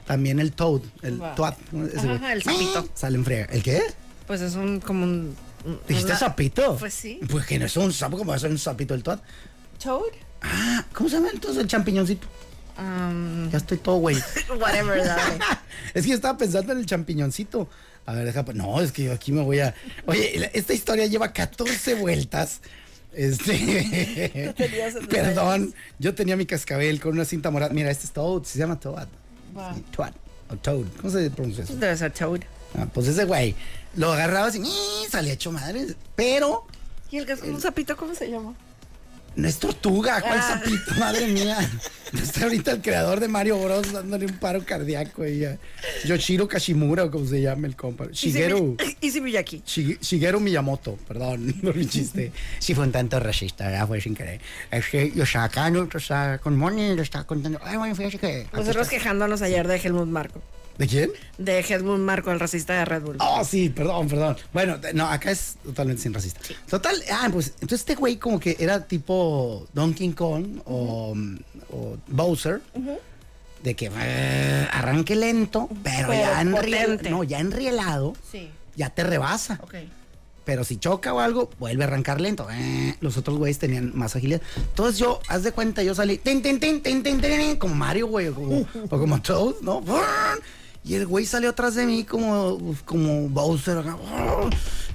[0.06, 1.34] También el Toad, el Va.
[1.36, 1.56] Toad.
[1.98, 2.88] Ajá, el sapito.
[2.94, 3.46] Sale en friega.
[3.46, 3.82] ¿El qué?
[4.28, 5.36] Pues es un, como un...
[5.88, 6.78] ¿Dijiste sapito?
[6.78, 7.20] Pues sí.
[7.30, 9.20] Pues que no es un sapo, como va a ser un sapito el Toad.
[9.84, 10.12] Toad.
[10.44, 12.28] Ah, ¿cómo se llama entonces el champiñoncito?
[12.78, 14.18] Um, Ya estoy todo güey.
[14.60, 15.40] whatever, dale.
[15.94, 17.68] es que yo estaba pensando en el champiñoncito.
[18.06, 18.44] A ver, deja.
[18.54, 19.74] No, es que yo aquí me voy a.
[20.06, 22.62] Oye, esta historia lleva 14 vueltas.
[23.14, 24.32] Este.
[24.48, 27.74] el Perdón, yo tenía mi cascabel con una cinta morada.
[27.74, 29.08] Mira, este es Toad, se llama Toad.
[29.76, 30.14] Sí, Toad.
[30.50, 30.86] O Toad.
[30.98, 31.76] ¿Cómo se pronuncia eso?
[31.76, 32.42] Debe ser Toad.
[32.78, 33.56] Ah, pues ese güey.
[33.96, 35.10] Lo agarrabas y ¡ih!
[35.10, 35.88] salía hecho madre.
[36.16, 36.66] Pero
[37.12, 38.54] ¿Y el como un sapito, cómo se llama?
[39.36, 40.60] No es tortuga, ¿cuál Ah.
[40.64, 41.00] sapito?
[41.00, 41.58] Madre mía.
[42.14, 43.94] Está ahorita el creador de Mario Bros.
[43.94, 45.26] dándole un paro cardíaco.
[45.26, 45.58] Y ya.
[46.06, 48.08] Yoshiro Kashimura, o como se llama el compa.
[48.12, 48.76] Shigeru.
[49.00, 49.64] Easy Miyaki.
[49.66, 52.32] Shige- Shigeru Miyamoto, perdón, no mi chiste.
[52.60, 54.42] Sí fue un tanto racista, ya fue sin querer.
[54.70, 58.18] Es que yo acá, no, o sea, con Moni le estaba contando, ay, bueno, fíjate
[58.18, 58.48] que...
[58.52, 60.42] Nosotros quejándonos ayer de Helmut Marco.
[60.78, 61.12] ¿De quién?
[61.38, 63.18] De Helmut Marco, el racista de Red Bull.
[63.20, 64.38] Oh, sí, perdón, perdón.
[64.54, 66.40] Bueno, no, acá es totalmente sin racista.
[66.70, 71.14] Total, ah, pues, entonces este güey como que era tipo Donkey Kong o,
[71.72, 72.62] o Bowser.
[73.64, 77.10] de que eh, arranque lento, pero, Pero ya en potente.
[77.12, 78.50] no, ya enrielado, Sí.
[78.76, 79.60] ya te rebasa.
[79.62, 79.76] Ok.
[80.44, 82.48] Pero si choca o algo, vuelve a arrancar lento.
[82.52, 84.42] Eh, los otros güeyes tenían más agilidad.
[84.58, 88.08] Entonces yo, haz de cuenta, yo salí, tin, tin, tin, tin, tin, tin, como Mario,
[88.08, 89.84] güey, o como, o como Toad, ¿no?
[90.84, 93.84] Y el güey salió atrás de mí como, como Bowser.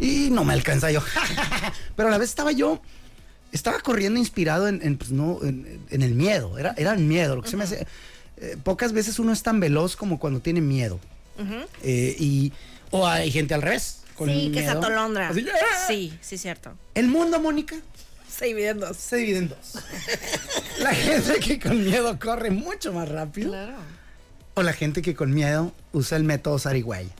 [0.00, 1.00] Y no me alcanza yo.
[1.96, 2.80] Pero a la vez estaba yo,
[3.52, 6.58] estaba corriendo inspirado en, en, pues, no, en, en el miedo.
[6.58, 7.36] Era, era el miedo.
[7.36, 7.86] Lo que se me hace.
[8.38, 10.98] eh, pocas veces uno es tan veloz como cuando tiene miedo.
[11.82, 12.52] Eh, y,
[12.90, 14.00] o hay gente al revés.
[14.16, 14.78] con Sí, que se miedo.
[14.78, 15.28] atolondra.
[15.28, 15.84] Así, ¡ah!
[15.86, 16.72] Sí, sí, cierto.
[16.94, 17.76] El mundo, Mónica,
[18.28, 18.96] Se dividen dos.
[18.96, 19.74] se divide en dos.
[20.80, 23.50] la gente que con miedo corre mucho más rápido.
[23.50, 23.74] Claro.
[24.58, 27.10] O la gente que con miedo usa el método zarigüeya.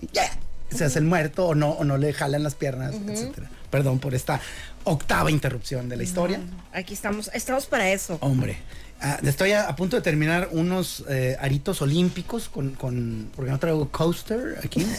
[0.00, 0.30] Y Ya.
[0.70, 3.50] Se hace el muerto o no, o no le jalan las piernas, etcétera.
[3.70, 4.40] Perdón por esta
[4.84, 6.40] octava interrupción de la historia.
[6.72, 8.18] Aquí estamos, estamos para eso.
[8.20, 8.58] Hombre,
[9.00, 13.30] ah, estoy a, a punto de terminar unos eh, aritos olímpicos con, con.
[13.34, 14.86] Porque no traigo coaster aquí.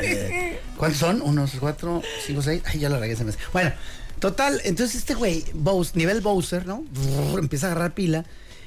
[0.00, 1.20] Eh, ¿Cuántos son?
[1.22, 2.62] Unos cuatro, cinco, seis.
[2.64, 3.38] Ay, ya la regué, se me hace.
[3.52, 3.72] Bueno,
[4.20, 6.84] total, entonces este güey, Bowser, nivel Bowser, ¿no?
[6.92, 8.24] Brrr, empieza a agarrar pila.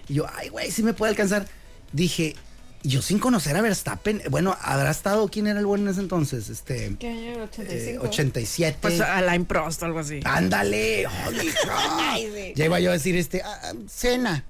[0.09, 1.47] Y yo, ay, güey, sí me puede alcanzar.
[1.91, 2.35] Dije,
[2.83, 6.49] yo sin conocer a Verstappen, bueno, habrá estado, ¿quién era el bueno en ese entonces?
[6.49, 6.95] Este.
[6.99, 7.49] ¿Qué año?
[7.59, 8.77] eh, 87.
[8.81, 10.19] Pues Alain Prost, algo así.
[10.23, 11.05] Ándale.
[11.69, 12.53] Ay, sí.
[12.55, 14.45] Ya iba yo a decir este, ah, ah, cena.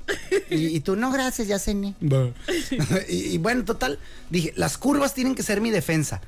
[0.49, 1.95] Y, y tú, no, gracias, ya cené.
[3.09, 3.99] y, y bueno, total,
[4.29, 6.21] dije, las curvas tienen que ser mi defensa.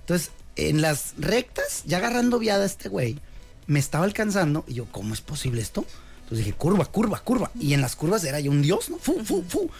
[0.00, 3.18] Entonces, en las rectas, ya agarrando viada este güey,
[3.66, 4.64] me estaba alcanzando.
[4.66, 5.86] Y yo, ¿cómo es posible esto?
[6.24, 7.50] Entonces dije, curva, curva, curva.
[7.58, 8.98] Y en las curvas era yo un dios, ¿no?
[8.98, 9.70] Fu, fu, fu.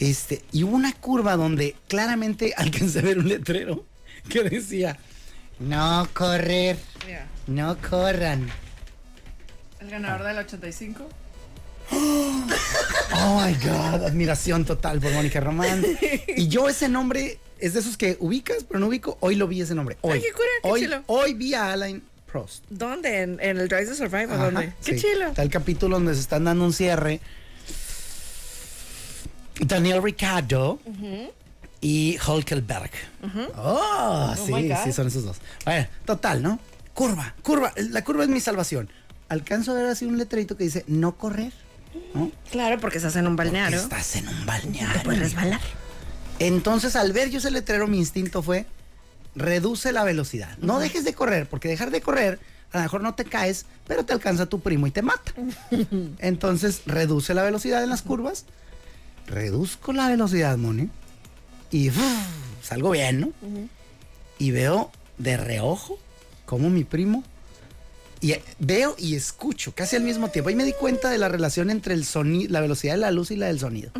[0.00, 3.84] Este, y hubo una curva donde claramente alcancé a ver un letrero
[4.28, 4.98] que decía,
[5.60, 6.76] no correr,
[7.46, 8.48] no corran.
[9.80, 11.08] el ganador del 85.
[13.16, 15.84] Oh my God, admiración total por Mónica Román.
[16.36, 19.16] Y yo ese nombre es de esos que ubicas, pero no ubico.
[19.20, 19.96] Hoy lo vi ese nombre.
[20.00, 20.14] Hoy.
[20.14, 21.02] Ay, qué cura, qué hoy, chilo.
[21.06, 22.64] hoy vi a Alain Prost.
[22.68, 23.20] ¿Dónde?
[23.22, 24.26] ¿En, en el Drive to Survive?
[24.26, 24.72] ¿O Ajá, dónde?
[24.84, 25.06] Qué sí.
[25.06, 25.28] chilo.
[25.28, 27.20] Está el capítulo donde se están dando un cierre.
[29.60, 30.80] Daniel Ricardo
[31.80, 32.90] y Hulkelberg.
[33.56, 34.76] Oh, sí, my God.
[34.84, 35.36] sí, son esos dos.
[35.64, 36.58] Bueno, total, ¿no?
[36.92, 37.72] Curva, curva.
[37.76, 38.88] La curva es mi salvación.
[39.28, 41.52] Alcanzo a ver así un letrerito que dice no correr.
[42.14, 42.30] ¿no?
[42.50, 43.80] Claro, porque estás en un balneario.
[43.80, 44.92] Estás en un balneario.
[44.94, 45.60] Te puedes resbalar.
[46.38, 48.66] Entonces, al ver yo ese letrero, mi instinto fue,
[49.34, 50.56] reduce la velocidad.
[50.58, 52.40] No dejes de correr, porque dejar de correr,
[52.72, 55.32] a lo mejor no te caes, pero te alcanza tu primo y te mata.
[56.18, 58.46] Entonces, reduce la velocidad en las curvas.
[59.26, 60.88] Reduzco la velocidad, Moni.
[61.70, 61.90] Y
[62.62, 63.32] salgo bien, ¿no?
[64.38, 65.98] Y veo de reojo
[66.44, 67.24] como mi primo.
[68.20, 70.50] Y veo y escucho casi al mismo tiempo.
[70.50, 73.30] Y me di cuenta de la relación entre el sonido, la velocidad de la luz
[73.30, 73.90] y la del sonido.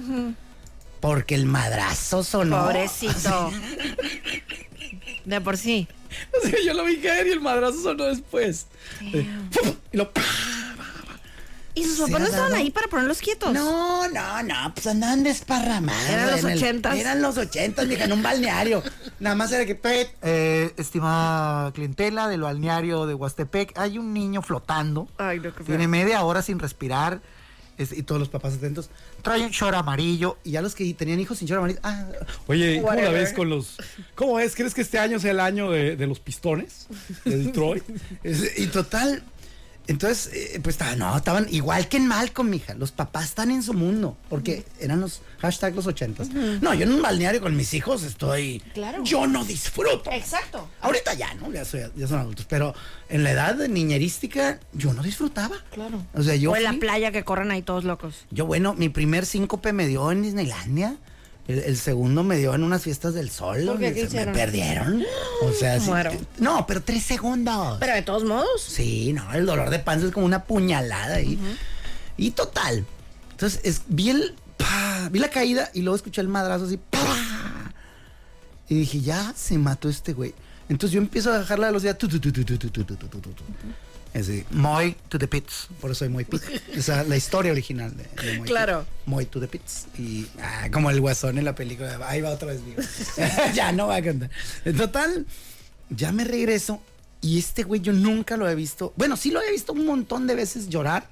[1.01, 2.65] Porque el madrazo sonó.
[2.65, 3.51] Pobrecito.
[5.25, 5.89] De por sí.
[6.37, 8.67] O sea, yo lo vi caer y el madrazo sonó después.
[9.01, 9.27] Y
[9.97, 10.11] lo.
[11.77, 12.63] ¿Y sus ¿Se papás no estaban dado?
[12.63, 13.53] ahí para ponerlos quietos?
[13.53, 16.09] No, no, no, pues andaban desparramados.
[16.09, 16.97] Eran los ochentas.
[16.97, 18.83] eran los ochentas, mija, en un balneario.
[19.19, 24.41] Nada más era que, "Pet, eh, estimada clientela del balneario de Huastepec, hay un niño
[24.43, 25.09] flotando.
[25.19, 25.67] Ay, no, qué feo.
[25.67, 27.21] Tiene media hora sin respirar.
[27.77, 28.89] es- y todos los papás atentos.
[29.23, 30.39] Trae un short amarillo.
[30.45, 31.81] Y ya los que tenían hijos sin short amarillo.
[31.83, 32.05] Ah,
[32.47, 33.13] Oye, ¿cómo la Whatever.
[33.21, 33.77] ves con los...
[34.15, 34.55] ¿Cómo es?
[34.55, 36.87] ¿Crees que este año sea el año de, de los pistones
[37.25, 37.83] de Detroit?
[38.23, 39.25] Es- y total,
[39.87, 42.75] entonces, eh, pues estaban, no, estaban igual que en Malcolm, mija.
[42.75, 46.31] Los papás están en su mundo, porque eran los hashtag los ochentas.
[46.31, 48.61] No, yo en un balneario con mis hijos estoy.
[48.73, 49.05] Claro.
[49.05, 50.11] Yo no disfruto.
[50.11, 50.69] Exacto.
[50.81, 51.53] Ahorita ya, ¿no?
[51.53, 52.47] Ya, soy- ya son adultos.
[52.49, 52.75] Pero
[53.09, 55.57] en la edad de niñerística, yo no disfrutaba.
[55.73, 56.03] Claro.
[56.15, 56.53] O sea, yo.
[56.53, 58.25] o en la playa que corren ahí todos locos.
[58.31, 60.97] yo, bueno, mi primer síncope me dio en Disneylandia.
[61.47, 63.57] El, el segundo me dio en unas fiestas del sol.
[63.57, 63.87] ¿Por qué?
[63.87, 64.33] donde ¿Qué se hicieron?
[64.35, 65.05] me perdieron.
[65.43, 65.91] O sea, sí-
[66.39, 67.77] no, pero tres segundos.
[67.81, 68.63] Pero de todos modos.
[68.63, 71.39] Sí, no, el dolor de panza es como una puñalada ahí.
[72.17, 72.87] Y total.
[73.33, 74.35] Entonces, es, vi el.
[75.11, 76.79] vi la caída y luego escuché el madrazo así.
[76.79, 76.99] pa.
[78.69, 80.35] y dije, ya se mató este güey.
[80.71, 81.99] Entonces yo empiezo a bajar la velocidad.
[81.99, 82.85] tu, tu, tu, tu, tu,
[84.15, 84.19] tu.
[84.19, 85.69] Así, Moy to the pits.
[85.81, 86.43] Por eso soy Moy Pit.
[86.73, 88.87] Esa es la historia original de, de Moy Claro.
[89.07, 89.87] Moy to the pits.
[89.99, 91.99] Y ah, como el guasón en la película.
[92.07, 92.83] Ahí va otra vez vivo.
[93.55, 94.31] ya no va a cantar.
[94.65, 95.27] En total,
[95.91, 96.81] ya me regreso.
[97.21, 98.93] Y este güey yo nunca lo he visto.
[98.97, 101.09] Bueno, sí lo he visto un montón de veces llorar.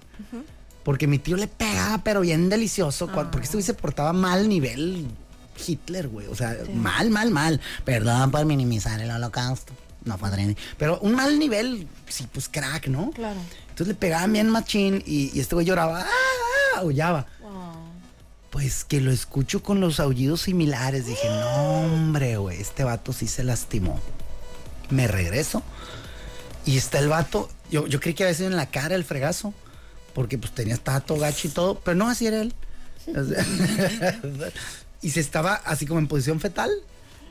[0.85, 3.07] Porque mi tío le pegaba, pero bien delicioso.
[3.09, 5.07] Porque este güey se portaba mal nivel
[5.67, 6.27] Hitler, güey.
[6.27, 7.61] O sea, mal, mal, mal.
[7.85, 9.73] Perdón por minimizar el holocausto.
[10.05, 10.57] No fue adrede.
[10.79, 13.11] Pero un mal nivel, sí, pues crack, ¿no?
[13.11, 13.41] Claro.
[13.63, 16.07] Entonces le pegaban bien machín y, y este güey lloraba, ¡ah!
[16.77, 17.27] ah", aullaba.
[18.51, 21.07] Pues que lo escucho con los aullidos similares.
[21.07, 23.99] Dije, no, hombre, güey, este vato sí se lastimó.
[24.91, 25.63] Me regreso.
[26.67, 27.49] Y está el vato.
[27.71, 29.55] Yo, yo creí que había sido en la cara el fregazo.
[30.13, 31.81] Porque pues tenía, todo gacho y todo.
[31.81, 32.55] Pero no, así era él.
[35.03, 36.71] Y se estaba así como en posición fetal.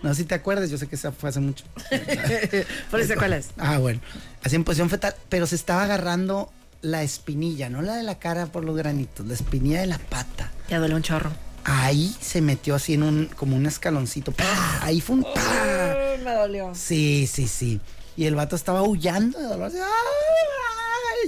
[0.01, 1.63] No sé si te acuerdas, yo sé que eso fue hace mucho.
[2.91, 3.49] Por eso, ¿cuál es?
[3.57, 3.99] Ah, bueno.
[4.43, 8.47] Así en posición fetal, pero se estaba agarrando la espinilla, no la de la cara
[8.47, 10.51] por los granitos, la espinilla de la pata.
[10.67, 11.31] Ya duele un chorro.
[11.63, 14.31] Ahí se metió así en un, como un escaloncito.
[14.31, 14.79] ¡Pah!
[14.81, 15.95] Ahí fue un ¡pah!
[16.23, 16.71] me dolió.
[16.73, 17.79] Sí, sí, sí.
[18.17, 19.77] Y el vato estaba aullando de dolor, así,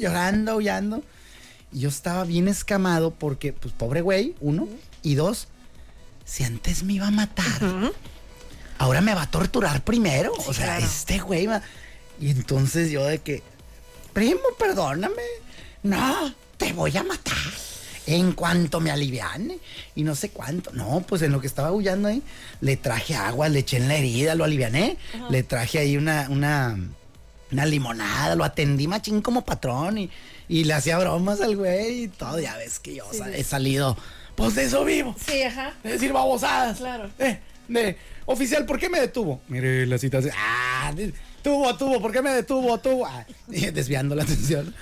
[0.02, 1.04] llorando, aullando.
[1.72, 4.68] Y yo estaba bien escamado porque, pues, pobre güey, uno.
[5.02, 5.48] Y dos,
[6.26, 7.92] si antes me iba a matar,
[8.78, 10.34] ahora me va a torturar primero.
[10.34, 10.86] o sea, claro.
[10.86, 11.62] este güey va.
[12.20, 13.44] Y entonces yo de que,
[14.14, 15.24] primo, perdóname.
[15.84, 17.34] No, te voy a matar.
[18.06, 19.60] En cuanto me aliviane.
[19.96, 20.72] Y no sé cuánto.
[20.74, 22.22] No, pues en lo que estaba aullando ahí,
[22.62, 24.98] le traje agua, le eché en la herida, lo aliviané.
[25.30, 26.78] Le traje ahí una, una,
[27.52, 30.10] una limonada, lo atendí machín como patrón y,
[30.50, 32.40] y le hacía bromas al güey y todo.
[32.40, 33.98] Ya ves que yo he salido,
[34.36, 35.16] pues de eso vivo.
[35.26, 35.74] Sí, ajá.
[35.84, 36.78] De decir babosadas.
[36.78, 37.10] Claro.
[37.20, 39.42] Eh, de, oficial, ¿por qué me detuvo?
[39.48, 40.20] Mire la cita.
[40.38, 40.92] Ah,
[41.42, 42.78] tuvo, tuvo, ¿por qué me detuvo?
[42.80, 43.06] Tuvo.
[43.06, 44.74] Ah, desviando la atención.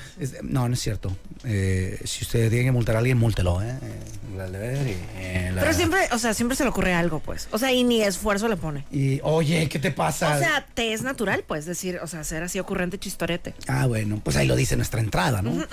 [0.44, 1.16] No, no es cierto.
[1.44, 3.78] Eh, si usted tiene que multar a alguien, múltelo, ¿eh?
[3.82, 7.48] Eh, la eh, la- Pero siempre, o sea, siempre se le ocurre algo, pues.
[7.52, 8.86] O sea, y ni esfuerzo le pone.
[8.92, 10.36] Y, oye, ¿qué te pasa?
[10.36, 13.54] O sea, te es natural, pues, decir, o sea, ser así ocurrente chistorete.
[13.68, 15.66] Ah, bueno, pues ahí lo dice nuestra entrada, ¿no?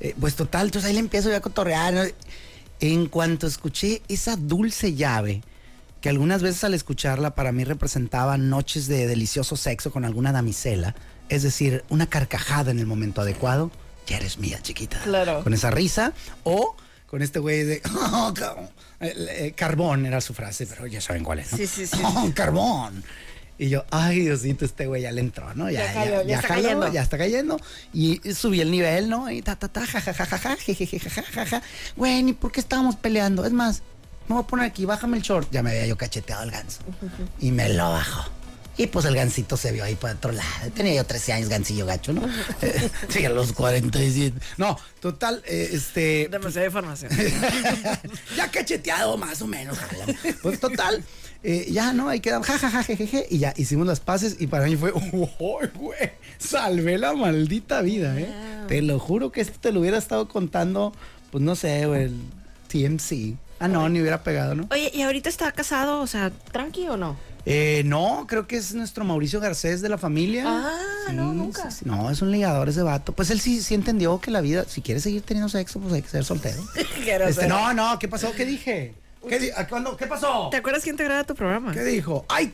[0.00, 2.12] Eh, pues total, entonces ahí le empiezo ya a cotorrear.
[2.78, 5.42] En cuanto escuché esa dulce llave,
[6.06, 10.94] que algunas veces al escucharla para mí representaba noches de delicioso sexo con alguna damisela,
[11.28, 13.72] es decir, una carcajada en el momento adecuado,
[14.06, 15.00] ya eres mía, chiquita.
[15.02, 15.42] Claro.
[15.42, 16.12] Con esa risa,
[16.44, 16.76] o
[17.08, 18.32] con este güey de "Oh,
[19.00, 21.58] eh, eh, carbón era su frase, pero ya saben cuál es, ¿no?
[21.58, 23.02] Sí, sí, sí, "Oh, carbón.
[23.58, 25.68] Y yo, ay, Diosito, este güey ya le entró, ¿no?
[25.68, 26.92] Ya jaló, ya está jaló, cayendo.
[26.92, 27.60] ya está cayendo.
[27.92, 29.28] Y subí el nivel, ¿no?
[29.28, 31.62] Y ta, ta, ta, ja, ja, ja, ja, ja, jejeje, ja, ja, ja, ja.
[31.96, 33.44] Güey, ni por qué estábamos peleando.
[33.44, 33.82] Es más,
[34.28, 35.48] me voy a poner aquí, bájame el short.
[35.50, 36.80] Ya me había yo cacheteado el ganso.
[37.40, 38.30] Y me lo bajó.
[38.78, 40.70] Y pues el gansito se vio ahí por otro lado.
[40.74, 42.22] Tenía yo 13 años, gansillo gacho, ¿no?
[42.60, 44.38] Eh, sí, a los 47.
[44.58, 46.28] No, total, eh, este.
[46.30, 47.10] Demasiada información.
[48.36, 50.04] ya cacheteado más o menos, jala.
[50.42, 51.02] Pues total,
[51.42, 54.76] eh, ya no, ahí quedamos, jajaja, jejeje, y ya hicimos las paces y para mí
[54.76, 56.10] fue, ¡Uy, güey!
[56.38, 58.28] Salvé la maldita vida, ¿eh?
[58.68, 60.92] Te lo juro que esto te lo hubiera estado contando,
[61.30, 62.20] pues no sé, güey, el
[62.68, 63.36] TMC.
[63.58, 64.66] Ah, no, ni hubiera pegado, ¿no?
[64.70, 66.00] Oye, ¿y ahorita está casado?
[66.00, 67.16] O sea, ¿tranqui o no?
[67.48, 70.44] Eh, no, creo que es nuestro Mauricio Garcés de la familia.
[70.46, 71.70] Ah, no, nunca.
[71.70, 71.84] sí, sí.
[71.88, 73.12] No, es un ligador ese vato.
[73.12, 76.02] Pues él sí, sí entendió que la vida, si quieres seguir teniendo sexo, pues hay
[76.02, 76.62] que ser soltero.
[77.28, 78.32] Este, no, no, ¿qué pasó?
[78.32, 78.92] ¿Qué dije?
[79.28, 80.48] ¿Qué, di- a cuándo- ¿Qué pasó?
[80.50, 81.72] ¿Te acuerdas quién te graba tu programa?
[81.72, 82.26] ¿Qué dijo?
[82.28, 82.50] Ay,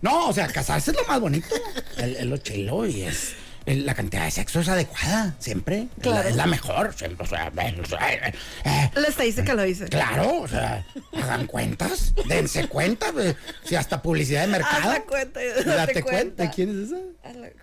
[0.00, 1.48] no, o sea, casarse es lo más bonito.
[1.98, 3.32] El lo chilo y es.
[3.76, 5.88] La cantidad de sexo es adecuada, siempre.
[5.98, 6.28] Es la- Claro.
[6.28, 6.94] Es, la, mejor.
[6.94, 7.74] siempre, o sea, eh,
[8.24, 8.32] eh,
[8.64, 9.86] eh, La estadística lo dice.
[9.86, 10.84] claro, o sea,
[11.22, 13.12] hagan cuentas, dense cuenta.
[13.18, 14.90] eh, Si hasta publicidad de mercado.
[14.90, 16.02] Hazte cuenta, Date cuenta.
[16.02, 16.50] cuenta.
[16.50, 16.98] ¿Quién es esa?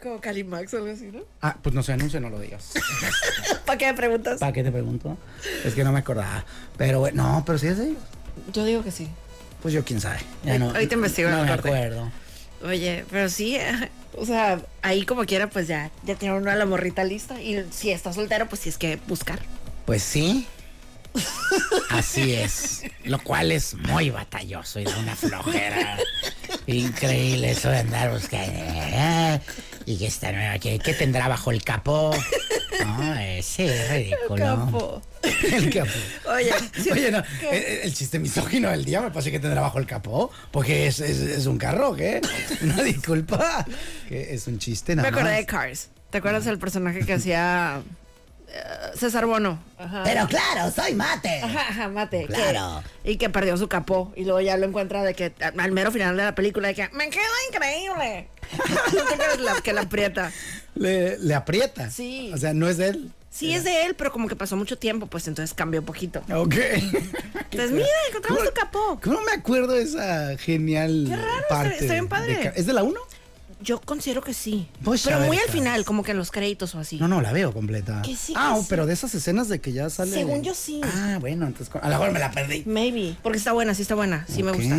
[0.02, 1.20] Como Calimax o algo así, ¿no?
[1.42, 2.72] Ah, pues no se anuncia, no lo digas.
[3.66, 4.40] ¿Para qué me preguntas?
[4.40, 5.18] ¿Para qué te pregunto?
[5.66, 6.46] Es que no me acordaba.
[6.78, 7.98] Pero bueno, no, pero sí es de ellos.
[8.54, 9.08] Yo digo que sí.
[9.62, 10.20] Pues yo quién sabe.
[10.44, 12.12] Ya no, ahorita investigo en No me acuerdo.
[12.64, 16.56] Oye, pero sí, eh, o sea, ahí como quiera, pues ya, ya tiene uno a
[16.56, 17.42] la morrita lista.
[17.42, 19.40] Y si está soltero, pues sí es que buscar.
[19.86, 20.48] Pues sí.
[21.90, 22.84] Así es.
[23.04, 25.98] Lo cual es muy batalloso y da una flojera.
[26.68, 29.44] Increíble eso de andar buscando.
[29.88, 32.12] Eh, Y esta nueva, ¿qué, qué tendrá bajo el capó?
[32.86, 34.36] No, eh, sí, es ridículo.
[34.46, 35.02] Capo.
[35.52, 35.92] El capó.
[36.32, 36.52] Oye,
[36.92, 37.80] Oye, no, ¿qué?
[37.82, 41.00] el, el chiste misógino del día me parece que tendrá bajo el capó, porque es,
[41.00, 42.22] es, es un carro, ¿qué?
[42.62, 43.66] Una disculpa,
[44.08, 45.38] que es un chiste me nada acordé más.
[45.38, 45.90] de Cars.
[46.12, 47.82] ¿Te acuerdas del personaje que hacía
[48.96, 49.60] César Bono?
[49.78, 50.04] Ajá.
[50.06, 51.42] Pero claro, soy mate.
[51.42, 52.22] Ajá, ajá, mate.
[52.28, 52.84] que- Claro.
[53.04, 54.12] y que perdió su capó.
[54.16, 56.90] Y luego ya lo encuentra de que al mero final de la película de que
[56.94, 58.28] me queda increíble.
[58.94, 60.32] ¿No te acuerdas la, que la aprieta?
[60.76, 61.90] Le, le aprieta.
[61.92, 62.32] Sí.
[62.34, 63.12] O sea, no es de él.
[63.30, 66.24] Sí, es de él, pero como que pasó mucho tiempo, pues entonces cambió un poquito.
[66.34, 66.56] Ok.
[66.56, 69.00] Entonces, mira, encontramos ¿Cómo- tu capó.
[69.04, 71.78] ¿Cómo me acuerdo de esa genial Qué raro, está- parte?
[71.82, 72.36] está bien padre.
[72.36, 73.00] de ¿Es de la 1?
[73.60, 74.68] Yo considero que sí.
[74.84, 76.98] Pues, pero muy al final, como que en los créditos o así.
[76.98, 78.02] No, no, la veo completa.
[78.04, 78.68] Que sí, ah, que oh, sí.
[78.70, 80.12] pero de esas escenas de que ya sale.
[80.12, 80.82] Según yo sí.
[80.84, 82.64] Ah, bueno, entonces a lo mejor me la perdí.
[82.66, 83.16] Maybe.
[83.24, 84.26] Porque está buena, sí está buena.
[84.30, 84.76] Sí me gusta.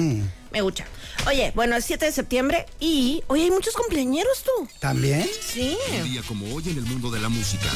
[0.52, 0.86] Me gusta.
[1.26, 3.22] Oye, bueno, es 7 de septiembre y.
[3.26, 4.68] Oye, hay muchos cumpleañeros tú.
[4.78, 5.26] ¿También?
[5.40, 5.76] Sí.
[6.00, 7.68] Un día como hoy en el mundo de la música.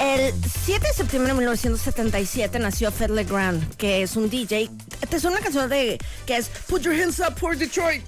[0.00, 0.32] El
[0.64, 4.70] 7 de septiembre de 1977 nació Fed Legrand, que es un DJ.
[5.08, 8.04] Te suena una canción de que es Put Your Hands Up for Detroit.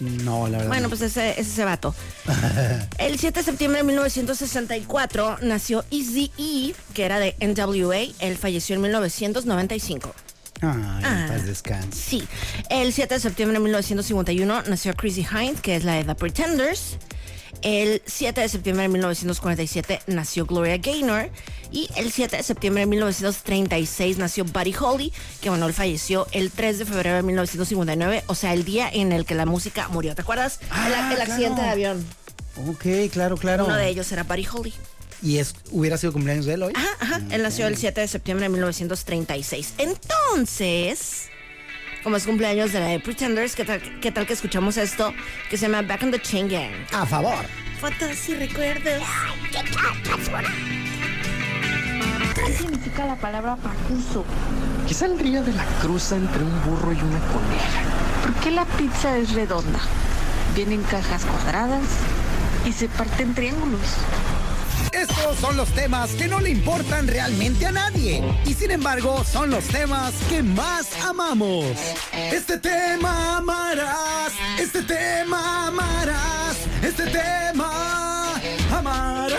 [0.00, 0.68] No, la verdad.
[0.68, 0.88] Bueno, no.
[0.90, 1.94] pues ese es ese vato.
[2.98, 8.12] El 7 de septiembre de 1964 nació Easy E, que era de NWA.
[8.20, 10.14] Él falleció en 1995.
[10.62, 11.26] Ay, Ah.
[11.28, 11.88] paz descanse.
[11.92, 12.28] Sí.
[12.70, 16.96] El 7 de septiembre de 1951 nació Chrissy Hines, que es la de The Pretenders.
[17.62, 21.30] El 7 de septiembre de 1947 nació Gloria Gaynor.
[21.72, 26.50] Y el 7 de septiembre de 1936 nació Buddy Holly, que bueno, él falleció el
[26.52, 30.14] 3 de febrero de 1959, o sea, el día en el que la música murió.
[30.14, 30.60] ¿Te acuerdas?
[30.62, 31.62] el, Ah, el accidente claro.
[31.62, 32.06] de avión.
[32.68, 33.66] Ok, claro, claro.
[33.66, 34.74] Uno de ellos era Buddy Holly.
[35.22, 36.72] Y es, hubiera sido cumpleaños de él hoy.
[36.76, 37.20] Ajá, ajá.
[37.30, 39.74] Él nació el 7 de septiembre de 1936.
[39.78, 41.28] Entonces,
[42.06, 45.12] como es cumpleaños de la de Pretenders, ¿qué tal, qué tal que escuchamos esto
[45.50, 46.70] que se llama Back in the Chain Gang?
[46.92, 47.44] A favor.
[47.80, 49.02] Fotos y recuerdos.
[52.46, 54.24] ¿Qué significa la palabra pacuso?
[54.86, 57.82] ¿Qué saldría de la cruza entre un burro y una coneja?
[58.22, 59.80] ¿Por qué la pizza es redonda?
[60.54, 61.88] Viene en cajas cuadradas
[62.64, 63.80] y se parte en triángulos.
[64.96, 68.22] Estos son los temas que no le importan realmente a nadie.
[68.46, 71.66] Y sin embargo, son los temas que más amamos.
[72.12, 74.32] Este tema amarás.
[74.58, 76.56] Este tema amarás.
[76.82, 78.40] Este tema
[78.72, 79.38] amarás.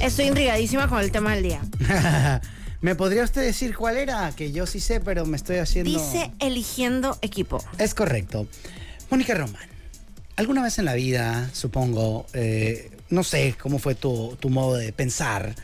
[0.00, 1.60] Estoy intrigadísima con el tema del día.
[2.80, 4.32] ¿Me podría usted decir cuál era?
[4.34, 5.90] Que yo sí sé, pero me estoy haciendo.
[5.90, 7.62] Dice eligiendo equipo.
[7.76, 8.46] Es correcto.
[9.10, 9.68] Mónica Román,
[10.38, 14.92] alguna vez en la vida, supongo, eh, no sé cómo fue tu, tu modo de
[14.92, 15.54] pensar,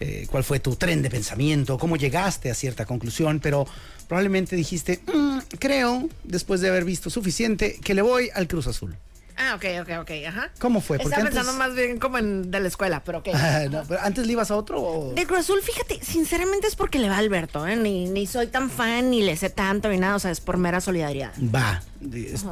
[0.00, 3.66] eh, cuál fue tu tren de pensamiento, cómo llegaste a cierta conclusión, pero
[4.08, 8.94] probablemente dijiste, "Mm, creo, después de haber visto suficiente, que le voy al Cruz Azul.
[9.34, 10.50] Ah, ok, ok, ok, ajá.
[10.58, 10.98] ¿Cómo fue?
[10.98, 13.28] Porque Estaba antes- pensando más bien como en de la escuela, pero ok.
[13.70, 14.82] No, pero ¿Antes le ibas a otro?
[14.82, 17.76] o- De Cruz Azul, fíjate, sinceramente es porque le va a Alberto, ¿eh?
[17.76, 20.58] Ni, ni soy tan fan, ni le sé tanto, ni nada, o sea, es por
[20.58, 21.32] mera solidaridad.
[21.42, 21.82] Va.
[22.12, 22.44] es-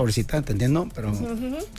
[0.00, 1.12] Pobrecita, te entiendo, pero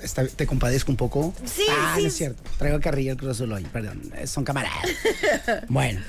[0.04, 1.34] está- te compadezco un poco.
[1.44, 2.02] Sí, ah, sí.
[2.04, 2.44] no es cierto.
[2.60, 4.00] Traigo carrilla el Cruz Azul hoy, perdón.
[4.16, 4.78] eh, Son camaradas.
[5.70, 6.02] bueno,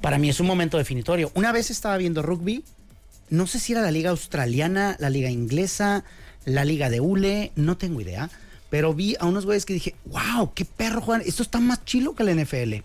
[0.00, 1.30] para mí es un momento definitorio.
[1.34, 2.64] Una vez estaba viendo rugby,
[3.28, 6.04] no sé si era la liga australiana, la liga inglesa,
[6.46, 8.30] la liga de hule, no tengo idea.
[8.70, 11.22] Pero vi a unos güeyes que dije, wow, qué perro juegan.
[11.26, 12.82] Esto está más chilo que el NFL.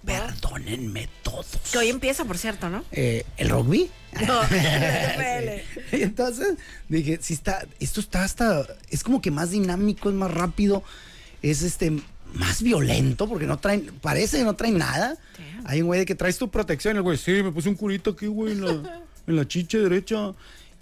[0.64, 1.48] Perdónenme todos.
[1.72, 2.84] Que hoy empieza, por cierto, ¿no?
[2.92, 3.90] Eh, ¿El rugby?
[4.28, 4.42] No,
[5.92, 6.56] entonces
[6.88, 10.84] dije, sí está, esto está hasta, es como que más dinámico, es más rápido,
[11.42, 11.92] es este,
[12.36, 15.18] más violento, porque no traen, parece que no traen nada.
[15.66, 18.12] Hay un güey de que traes tu protección, el güey, sí, me puse un curito
[18.12, 20.34] aquí, güey, en la, en la chicha derecha.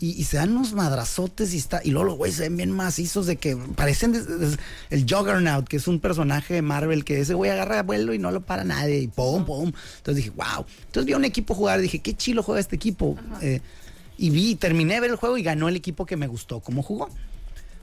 [0.02, 2.72] Y, y se dan unos madrazotes y está, y luego los güeyes se ven bien
[2.72, 4.58] macizos de que parecen des- des-
[4.90, 8.32] el Juggernaut, que es un personaje de Marvel, que ese güey agarra vuelo y no
[8.32, 9.72] lo para nadie, y pum, pum.
[9.98, 10.66] Entonces dije, wow.
[10.88, 13.16] Entonces vi a un equipo jugar, dije, qué chilo juega este equipo.
[13.42, 13.62] Eh,
[14.18, 16.82] y vi, terminé de ver el juego y ganó el equipo que me gustó cómo
[16.82, 17.08] jugó.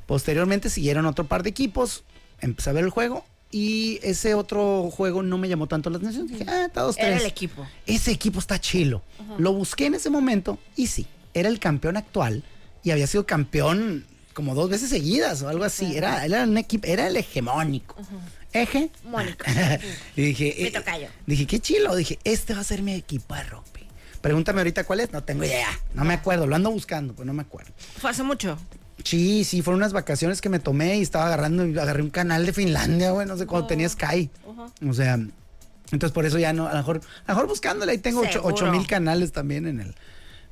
[0.07, 2.03] Posteriormente siguieron otro par de equipos,
[2.41, 6.27] empecé a ver el juego y ese otro juego no me llamó tanto la atención.
[6.27, 7.21] Dije, ah, está dos, Era tres.
[7.23, 7.67] el equipo.
[7.87, 9.03] Ese equipo está chilo.
[9.39, 11.07] Lo busqué en ese momento y sí,
[11.39, 12.45] era el campeón actual
[12.83, 15.97] y había sido campeón como dos veces seguidas o algo así.
[15.97, 17.97] Era, era un equipo, era el hegemónico.
[18.53, 18.91] Eje.
[19.05, 19.45] Mónico.
[20.17, 21.09] y dije, Mi eh, tocayo.
[21.27, 21.95] dije, qué chilo.
[21.95, 23.87] Dije, este va a ser mi equipo de rugby.
[24.21, 25.13] Pregúntame ahorita cuál es.
[25.13, 25.69] No tengo idea.
[25.95, 26.47] No me acuerdo.
[26.47, 27.73] Lo ando buscando, pero no me acuerdo.
[27.99, 28.59] Fue hace mucho.
[29.05, 32.53] Sí, sí, fueron unas vacaciones que me tomé y estaba agarrando, agarré un canal de
[32.53, 34.29] Finlandia, güey, no sé, cuando tenía Sky.
[34.89, 35.15] O sea,
[35.93, 38.33] entonces por eso ya no, a lo mejor, a lo mejor buscándole, ahí tengo ocho,
[38.33, 38.55] Seguro.
[38.55, 39.95] ocho mil canales también en el,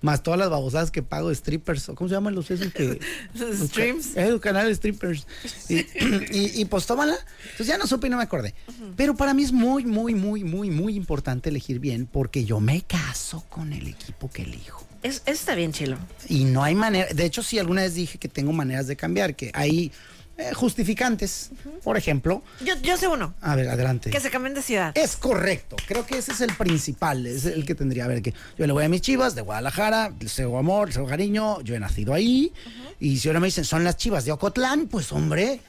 [0.00, 3.00] más todas las babosadas que pago de strippers, o ¿cómo se llaman los esos que?
[3.35, 4.14] Los streams.
[4.16, 5.26] Los canales de strippers.
[5.68, 7.16] Y, y, y pues tómala.
[7.42, 8.54] Entonces ya no supe y no me acordé.
[8.96, 12.82] Pero para mí es muy, muy, muy, muy, muy importante elegir bien porque yo me
[12.82, 14.87] caso con el equipo que elijo.
[15.02, 15.96] Es, eso está bien chilo.
[16.28, 19.37] Y no hay manera, de hecho sí alguna vez dije que tengo maneras de cambiar,
[19.37, 19.92] que hay
[20.38, 21.51] eh, justificantes.
[21.83, 23.35] Por ejemplo, Yo, yo sé uno.
[23.40, 24.11] a ver, adelante.
[24.11, 24.92] Que se cambien de ciudad.
[24.96, 28.35] Es correcto, creo que ese es el principal, es el que tendría, a ver, que
[28.59, 31.74] yo le voy a mis chivas de Guadalajara, les tengo amor, les tengo cariño, yo
[31.74, 32.53] he nacido ahí,
[33.01, 35.61] y si ahora me dicen, son las chivas de Ocotlán, pues hombre,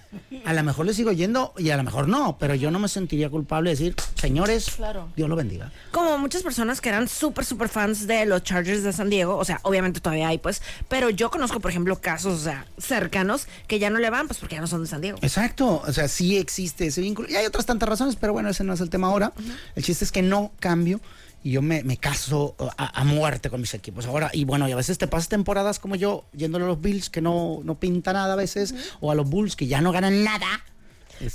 [0.45, 2.88] a lo mejor le sigo yendo y a lo mejor no, pero yo no me
[2.88, 5.10] sentiría culpable de decir, señores, Claro.
[5.16, 5.72] Dios lo bendiga.
[5.91, 9.45] Como muchas personas que eran súper, súper fans de los Chargers de San Diego, o
[9.45, 13.80] sea, obviamente todavía hay, pues, pero yo conozco, por ejemplo, casos, o sea, cercanos que
[13.80, 15.18] ya no le van, pues porque ya no son de San Diego.
[15.22, 17.30] Exacto, o sea, sí existe ese vínculo.
[17.30, 19.34] Y hay otras tantas razones, pero bueno, ese no es el tema ahora.
[19.76, 20.99] El chiste es que no cambio
[21.47, 24.05] y yo me, me caso a, a muerte con mis equipos.
[24.05, 27.09] Ahora, y bueno, y a veces te pasas temporadas como yo, yéndole a los Bills,
[27.09, 30.25] que no, no pinta nada a veces, o a los Bulls, que ya no ganan
[30.25, 30.45] nada.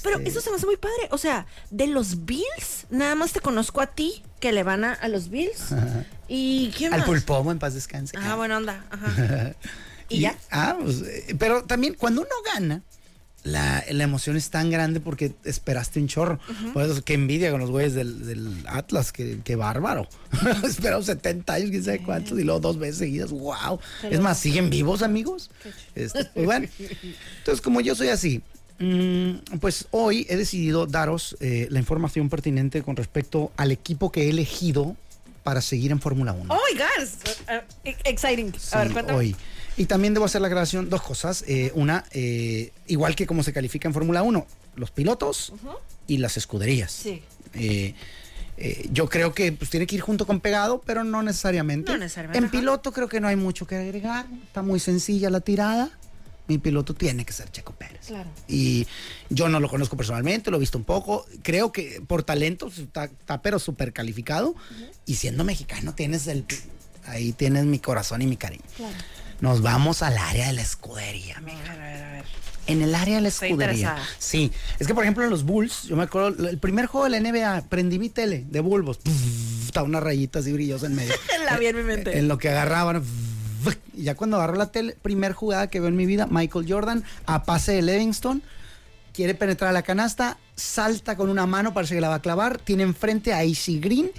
[0.02, 1.08] Pero Este- eso se me hace muy padre.
[1.12, 4.92] O sea, de los Bills, nada más te conozco a ti, que le van a,
[4.92, 5.68] a los Bills.
[6.28, 7.08] ¿Y quién Al más?
[7.08, 8.14] pulpomo en paz descanse.
[8.20, 8.84] Ah, buena onda.
[8.90, 9.54] Ajá.
[10.10, 10.36] ¿Y, ya?
[10.50, 12.82] Ah, pues, eh, pero también cuando uno gana,
[13.44, 16.38] la, la emoción es tan grande porque esperaste un chorro.
[16.72, 20.08] Por eso, qué envidia con los güeyes del, del Atlas, que, qué bárbaro.
[20.64, 23.30] Esperaron 70 años, quién sabe cuántos, y luego dos veces seguidas.
[23.30, 23.80] ¡Wow!
[24.08, 25.50] Es más, ¿siguen vivos, amigos?
[25.94, 26.68] Este, pues bueno.
[27.38, 28.42] Entonces, como yo soy así,
[28.78, 34.24] mm, pues hoy he decidido daros eh, la información pertinente con respecto al equipo que
[34.24, 34.96] he elegido
[35.42, 36.54] para seguir en Fórmula 1.
[36.54, 37.08] Oh my God.
[37.48, 38.52] uh, uh, exciting.
[38.56, 39.34] Sí, a ver, hoy.
[39.76, 41.44] Y también debo hacer la aclaración, dos cosas.
[41.46, 44.46] Eh, una, eh, igual que como se califica en Fórmula 1,
[44.76, 45.52] los pilotos
[46.06, 46.92] y las escuderías.
[46.92, 47.22] Sí.
[47.54, 47.94] Eh,
[48.58, 51.90] eh, yo creo que pues, tiene que ir junto con pegado, pero no necesariamente.
[51.90, 52.52] No necesariamente, En ajá.
[52.52, 54.26] piloto creo que no hay mucho que agregar.
[54.46, 55.90] Está muy sencilla la tirada.
[56.48, 58.08] Mi piloto tiene que ser Checo Pérez.
[58.08, 58.28] Claro.
[58.48, 58.86] Y
[59.30, 61.24] yo no lo conozco personalmente, lo he visto un poco.
[61.42, 64.54] Creo que por talento está, está pero súper calificado.
[65.06, 66.44] Y siendo mexicano tienes el...
[67.04, 68.62] Ahí tienes mi corazón y mi cariño.
[69.42, 71.36] Nos vamos al área de la escudería.
[71.36, 72.24] A ver, a ver, a ver.
[72.68, 73.96] En el área de la escudería.
[74.16, 74.52] Sí.
[74.78, 77.28] Es que, por ejemplo, en los Bulls, yo me acuerdo, el primer juego de la
[77.28, 79.00] NBA, prendí mi tele de Bulbos.
[79.66, 81.12] Estaba una rayita así brillosa en medio.
[81.44, 82.16] La vi en mi mente.
[82.16, 83.02] En lo que agarraban.
[83.94, 87.04] Y ya cuando agarró la tele, primer jugada que veo en mi vida, Michael Jordan,
[87.26, 88.44] a pase de Livingston,
[89.12, 92.58] quiere penetrar a la canasta, salta con una mano, parece que la va a clavar,
[92.58, 94.12] tiene enfrente a AC Green,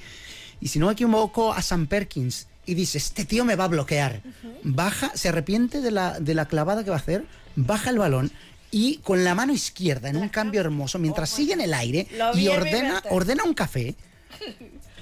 [0.60, 2.48] y si no me equivoco, a Sam Perkins.
[2.66, 4.22] Y dice, este tío me va a bloquear.
[4.64, 8.32] Baja, se arrepiente de la, de la clavada que va a hacer, baja el balón
[8.72, 12.48] y con la mano izquierda, en un cambio hermoso, mientras sigue en el aire y
[12.48, 13.96] ordena, ordena un café,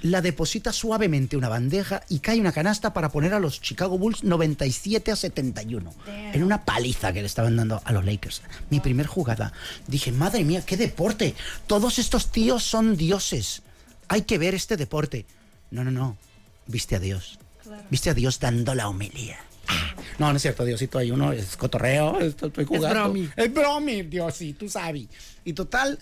[0.02, 4.24] la deposita suavemente una bandeja y cae una canasta para poner a los Chicago Bulls
[4.24, 5.94] 97 a 71.
[6.34, 8.42] En una paliza que le estaban dando a los Lakers.
[8.68, 9.52] Mi primer jugada.
[9.86, 11.34] Dije, madre mía, qué deporte.
[11.66, 13.62] Todos estos tíos son dioses.
[14.08, 15.24] Hay que ver este deporte.
[15.70, 16.18] No, no, no.
[16.66, 17.38] Viste a Dios.
[17.90, 19.38] Viste a Dios dando la homilía.
[19.68, 22.88] Ah, No, no es cierto, Diosito, hay uno, es cotorreo, esto estoy jugando.
[23.04, 23.28] bromi.
[23.36, 25.06] Es bromi, Diosito, tú sabes.
[25.44, 25.98] Y total,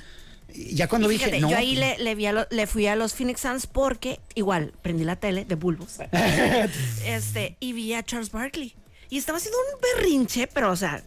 [0.54, 1.50] ya cuando Y dije, fíjate, no.
[1.50, 4.72] yo ahí le, le vi a lo- le fui a los Phoenix Suns porque igual
[4.82, 5.96] prendí la tele de bulbos.
[7.04, 8.74] este, y vi a Charles Barkley.
[9.08, 11.02] Y estaba haciendo un berrinche, pero o sea,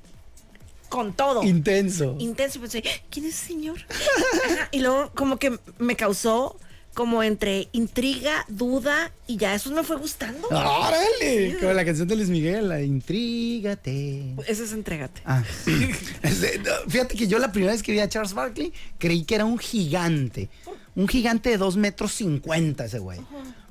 [0.90, 1.44] con todo.
[1.44, 2.16] Intenso.
[2.20, 2.60] Intenso.
[2.60, 3.80] Y pensé, ¿quién es ese señor?
[4.46, 6.58] Ajá, y luego como que me causó
[6.94, 10.48] como entre intriga, duda, y ya eso me fue gustando.
[10.48, 11.58] ¡Órale!
[11.60, 14.36] Como la canción de Luis Miguel, la intrígate.
[14.48, 15.22] Ese es Entrégate.
[15.26, 15.44] Ah,
[16.88, 19.58] Fíjate que yo la primera vez que vi a Charles Barkley creí que era un
[19.58, 20.50] gigante.
[20.96, 23.20] Un gigante de 2 metros 50 ese güey.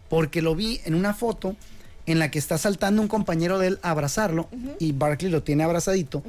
[0.08, 1.56] Porque lo vi en una foto
[2.06, 4.48] en la que está saltando un compañero de él a abrazarlo
[4.78, 6.22] y Barkley lo tiene abrazadito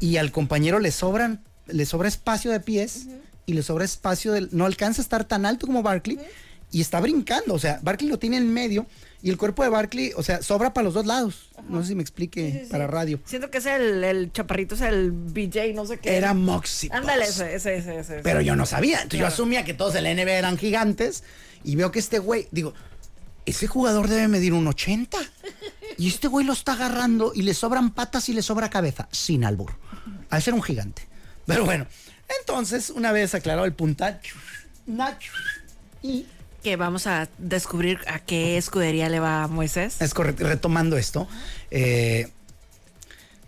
[0.00, 3.06] y al compañero le sobran le sobra espacio de pies
[3.46, 6.18] y le sobra espacio del no alcanza a estar tan alto como Barkley
[6.72, 8.86] y está brincando, o sea, Barkley lo tiene en medio
[9.22, 11.50] y el cuerpo de Barkley, o sea, sobra para los dos lados.
[11.68, 13.20] No sé si me explique para radio.
[13.24, 16.16] Siento que es el, el chaparrito, es el BJ, no sé qué.
[16.16, 16.90] Era Moxie.
[16.92, 18.20] Ándale, ese, ese, ese, ese.
[18.22, 18.96] Pero yo no sabía.
[19.02, 19.28] Entonces Claro.
[19.30, 21.24] yo asumía que todos la NBA eran gigantes
[21.64, 22.74] y veo que este güey, digo,
[23.46, 25.18] ese jugador debe medir un 80.
[25.98, 29.44] Y este güey lo está agarrando y le sobran patas y le sobra cabeza, sin
[29.44, 29.72] albur.
[30.30, 31.02] A ser un gigante.
[31.46, 31.86] Pero bueno,
[32.40, 34.20] entonces, una vez aclarado el punta,
[34.86, 35.32] Nacho,
[36.02, 36.26] y
[36.62, 40.00] que vamos a descubrir a qué escudería le va Moisés.
[40.00, 40.44] Es correcto.
[40.46, 41.28] Retomando esto,
[41.70, 42.28] eh,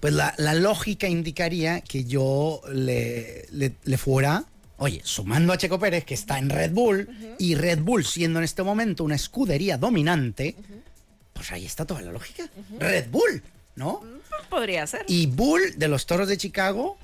[0.00, 4.44] pues la, la lógica indicaría que yo le, le- le fuera,
[4.76, 7.08] oye, sumando a Checo Pérez, que está en Red Bull,
[7.38, 10.54] y Red Bull siendo en este momento una escudería dominante,
[11.32, 12.48] pues ahí está toda la lógica.
[12.78, 13.42] Red Bull,
[13.74, 14.02] ¿no?
[14.48, 15.04] Podría ser.
[15.08, 16.96] Y Bull de los toros de Chicago,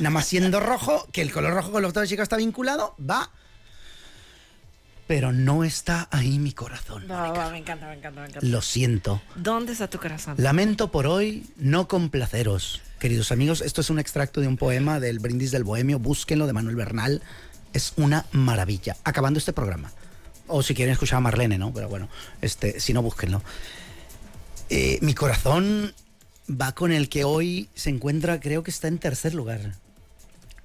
[0.00, 2.94] nada más siendo rojo, que el color rojo con los toros de Chicago está vinculado,
[2.98, 3.30] va.
[5.06, 7.04] Pero no está ahí mi corazón.
[7.10, 8.46] Va, me encanta, me encanta, me encanta.
[8.46, 9.20] Lo siento.
[9.34, 10.34] ¿Dónde está tu corazón?
[10.38, 12.80] Lamento por hoy no complaceros.
[12.98, 15.98] Queridos amigos, esto es un extracto de un poema del Brindis del Bohemio.
[15.98, 17.20] Búsquenlo de Manuel Bernal.
[17.74, 18.96] Es una maravilla.
[19.04, 19.92] Acabando este programa.
[20.46, 21.72] O si quieren escuchar a Marlene, ¿no?
[21.74, 22.08] Pero bueno,
[22.40, 23.42] este, si no, búsquenlo.
[24.70, 25.94] Eh, mi corazón
[26.48, 29.74] va con el que hoy se encuentra, creo que está en tercer lugar.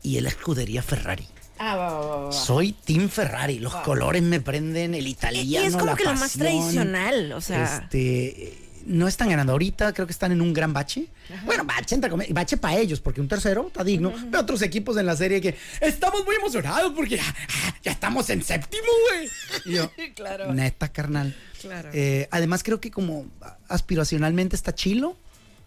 [0.02, 1.28] Y el escudería Ferrari.
[1.58, 2.32] Ah, va, va, va.
[2.32, 3.60] Soy Team Ferrari.
[3.60, 7.42] Los colores me prenden, el Y italiano, es como la que lo más tradicional, o
[7.42, 7.80] sea.
[7.80, 11.08] Este, no están ganando ahorita, creo que están en un gran bache.
[11.46, 14.14] Bueno, bache, entre bache para ellos, porque un tercero está digno.
[14.28, 17.36] Veo otros equipos en la serie que estamos muy emocionados porque ya,
[17.84, 19.30] ya estamos en séptimo, güey.
[19.66, 20.54] Y yo, Claro.
[20.54, 21.36] neta, carnal.
[21.62, 21.90] Claro.
[21.94, 23.28] Eh, además, creo que como
[23.68, 25.18] aspiracionalmente está chilo.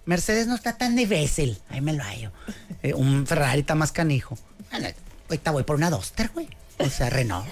[0.04, 1.58] Mercedes no está tan difícil.
[1.68, 2.32] Ahí me lo hallo.
[2.82, 4.36] Eh, un Ferrari está más canijo.
[4.70, 4.88] Bueno,
[5.28, 6.48] ahorita voy por una Duster, güey.
[6.78, 7.46] O sea, Renault.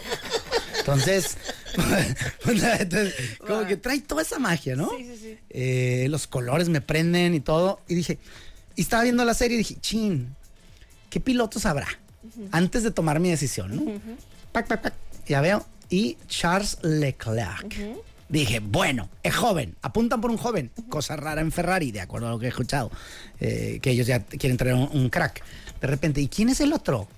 [0.78, 1.36] Entonces,
[2.80, 3.14] entonces,
[3.46, 4.90] como que trae toda esa magia, ¿no?
[4.96, 5.38] Sí, sí, sí.
[5.50, 7.80] Eh, los colores me prenden y todo.
[7.86, 8.18] Y dije,
[8.76, 10.34] y estaba viendo la serie y dije, chin,
[11.10, 11.88] ¿qué pilotos habrá?
[12.50, 14.00] Antes de tomar mi decisión, ¿no?
[14.52, 14.94] Pac, pac, pac.
[15.26, 15.64] Ya veo.
[15.88, 17.74] Y Charles Leclerc.
[18.30, 20.70] Dije, bueno, es joven, apuntan por un joven.
[20.88, 22.90] Cosa rara en Ferrari, de acuerdo a lo que he escuchado.
[23.40, 25.42] eh, que ellos ya quieren traer un, un crack.
[25.80, 27.08] De repente, ¿y quién es el otro?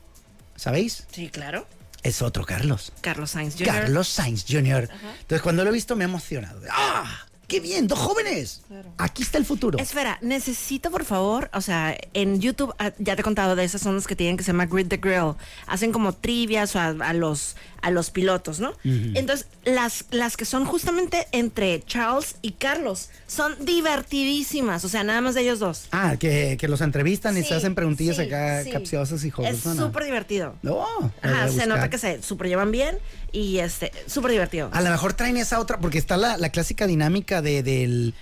[0.56, 1.06] ¿Sabéis?
[1.12, 1.66] Sí, claro.
[2.02, 2.92] Es otro Carlos.
[3.00, 3.66] Carlos Sainz Jr.
[3.66, 4.88] Carlos Sainz Jr.
[5.20, 6.60] Entonces, cuando lo he visto, me he emocionado.
[6.70, 7.26] ¡Ah!
[7.53, 7.86] ¡Qué bien!
[7.86, 8.62] ¡Dos jóvenes!
[8.96, 9.78] Aquí está el futuro.
[9.78, 13.84] Espera, necesito por favor, o sea, en YouTube ah, ya te he contado de esas
[13.84, 15.34] ondas que tienen que se llama Grid the Grill.
[15.66, 18.72] Hacen como trivias a, a los a los pilotos, ¿no?
[18.84, 25.20] Entonces, las, las que son justamente entre Charles y Carlos son divertidísimas, o sea, nada
[25.20, 25.88] más de ellos dos.
[25.90, 28.70] Ah, que, que los entrevistan y se hacen preguntillas sí, acá sí.
[28.70, 29.76] capciosas y Es jugosas.
[29.76, 30.55] súper divertido.
[30.62, 30.84] No,
[31.22, 32.96] Ajá, voy a se nota que se super llevan bien
[33.32, 34.68] y este, súper divertido.
[34.72, 38.14] A lo mejor traen esa otra, porque está la, la clásica dinámica de, del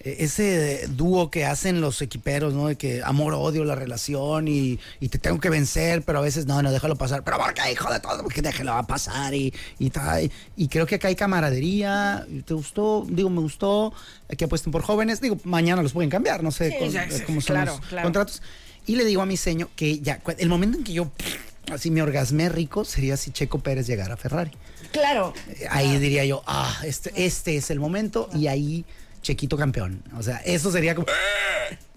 [0.00, 2.68] eh, ese dúo que hacen los equiperos, ¿no?
[2.68, 6.60] De que amor-odio la relación y, y te tengo que vencer, pero a veces no,
[6.62, 7.22] no, déjalo pasar.
[7.24, 8.22] Pero ¿por qué, hijo de todo?
[8.22, 10.30] Porque déjalo a pasar y, y tal.
[10.56, 12.26] Y creo que acá hay camaradería.
[12.44, 13.06] ¿Te gustó?
[13.08, 13.92] Digo, me gustó
[14.36, 15.20] que apuesten por jóvenes.
[15.20, 17.86] Digo, mañana los pueden cambiar, no sé Sí, con- ya, sí, cómo son claro, los
[17.86, 18.04] claro.
[18.06, 18.42] contratos.
[18.86, 21.10] Y le digo a mi seño que ya, el momento en que yo
[21.70, 24.50] así me orgasmé rico sería si Checo Pérez llegara a Ferrari.
[24.92, 25.32] Claro.
[25.48, 28.84] Eh, Ahí diría yo, ah, este, este es el momento y ahí
[29.22, 30.02] Chequito campeón.
[30.16, 31.06] O sea, eso sería como...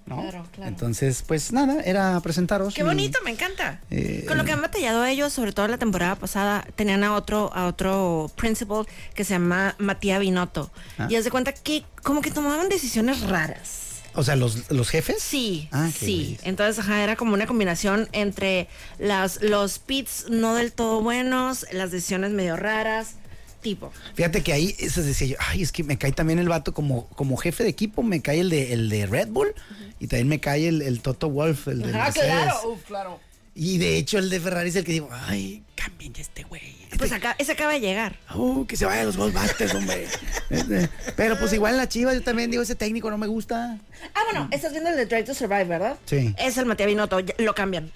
[0.06, 0.22] ¿no?
[0.22, 0.70] Claro, claro.
[0.70, 2.74] Entonces, pues nada, era presentaros.
[2.74, 3.82] Qué bonito, me encanta.
[3.90, 7.52] Eh, Con lo que han batallado ellos, sobre todo la temporada pasada, tenían a otro,
[7.54, 8.86] a otro principal
[9.16, 10.72] que se llama Matías Binotto.
[10.98, 11.08] Ah.
[11.10, 13.95] Y haz de cuenta que como que tomaban decisiones raras.
[14.16, 15.22] O sea, los, los jefes.
[15.22, 16.38] Sí, Ah, sí.
[16.44, 18.68] Entonces, ajá, era como una combinación entre
[19.00, 23.16] las, los pits no del todo buenos, las decisiones medio raras,
[23.62, 23.92] tipo.
[24.14, 27.08] Fíjate que ahí eso decía yo, ay, es que me cae también el vato como,
[27.10, 29.54] como jefe de equipo, me cae el de, el de Red Bull
[30.00, 32.54] y también me cae el, el Toto Wolf, el de Mercedes.
[32.66, 33.20] uf, claro.
[33.58, 36.62] Y de hecho el de Ferrari es el que digo, ay, cambien ya este güey.
[36.84, 38.18] Este- Pues acá, ese acaba de llegar.
[38.36, 40.08] Uh, que se vaya a los Ghostbusters, hombre.
[40.50, 43.80] Este, Pero pues igual en la chiva yo también digo, ese técnico no me gusta.
[44.14, 45.98] Ah, bueno, estás viendo el de Try to Survive, ¿verdad?
[46.06, 46.36] Sí.
[46.38, 47.92] Es el Matías Binotto, ya- lo cambian.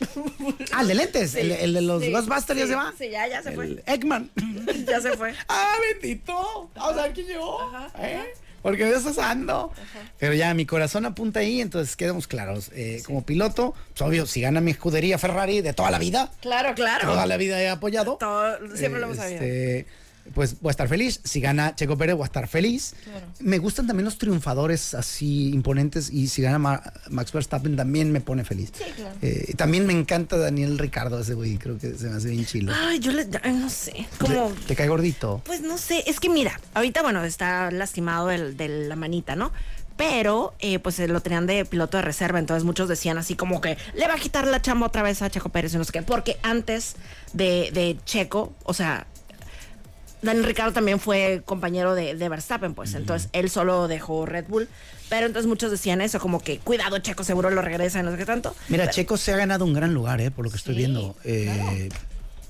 [0.72, 2.94] Ah, el de lentes, el, el de los Sí, Ghostbusters ya sí, se va.
[2.98, 3.84] Sí, ya, ya se fue.
[3.86, 4.32] Eggman.
[4.88, 5.34] Ya se fue.
[5.50, 6.70] ah, bendito.
[6.74, 7.60] Vamos a ver quién llegó.
[8.00, 8.24] ¿eh?
[8.62, 9.72] Porque de eso ando.
[10.18, 12.72] Pero ya mi corazón apunta ahí, entonces quedemos claros.
[12.74, 16.74] Eh, Como piloto, pues, obvio, si gana mi escudería Ferrari de toda la vida, Claro,
[16.76, 17.08] claro.
[17.08, 18.18] toda la vida he apoyado.
[18.20, 19.42] Todo- siempre lo hemos sabido.
[19.42, 19.86] este,
[20.34, 21.20] Pues voy a estar feliz.
[21.24, 22.96] Si gana Checo Pérez, voy a estar feliz.
[23.40, 26.10] Me gustan también los triunfadores así imponentes.
[26.12, 28.72] Y si gana Ma- Max Verstappen, también me pone feliz.
[29.22, 31.58] Eh, también me encanta Daniel Ricardo, ese güey.
[31.58, 32.72] Creo que se me hace bien chilo.
[32.76, 35.42] Ay, yo le, ay, no sé, como, ¿Te, te cae gordito?
[35.46, 39.52] pues no sé, es que mira, ahorita bueno, está lastimado el, de la manita, ¿no?
[39.98, 43.60] Pero, eh, pues eh, lo tenían de piloto de reserva, entonces muchos decían así como
[43.60, 45.92] que le va a quitar la chamba otra vez a Checo Pérez y no sé
[45.92, 46.96] qué, porque antes
[47.34, 49.08] de, de Checo, o sea,
[50.22, 54.68] Daniel Ricardo también fue compañero de, de Verstappen, pues, entonces él solo dejó Red Bull,
[55.10, 58.26] pero entonces muchos decían eso, como que cuidado Checo, seguro lo regresa no sé qué
[58.26, 58.56] tanto.
[58.68, 60.80] Mira, Pero- Checo se ha ganado un gran lugar, eh, por lo que estoy Sí,
[60.80, 61.16] viendo.
[61.24, 61.90] Eh,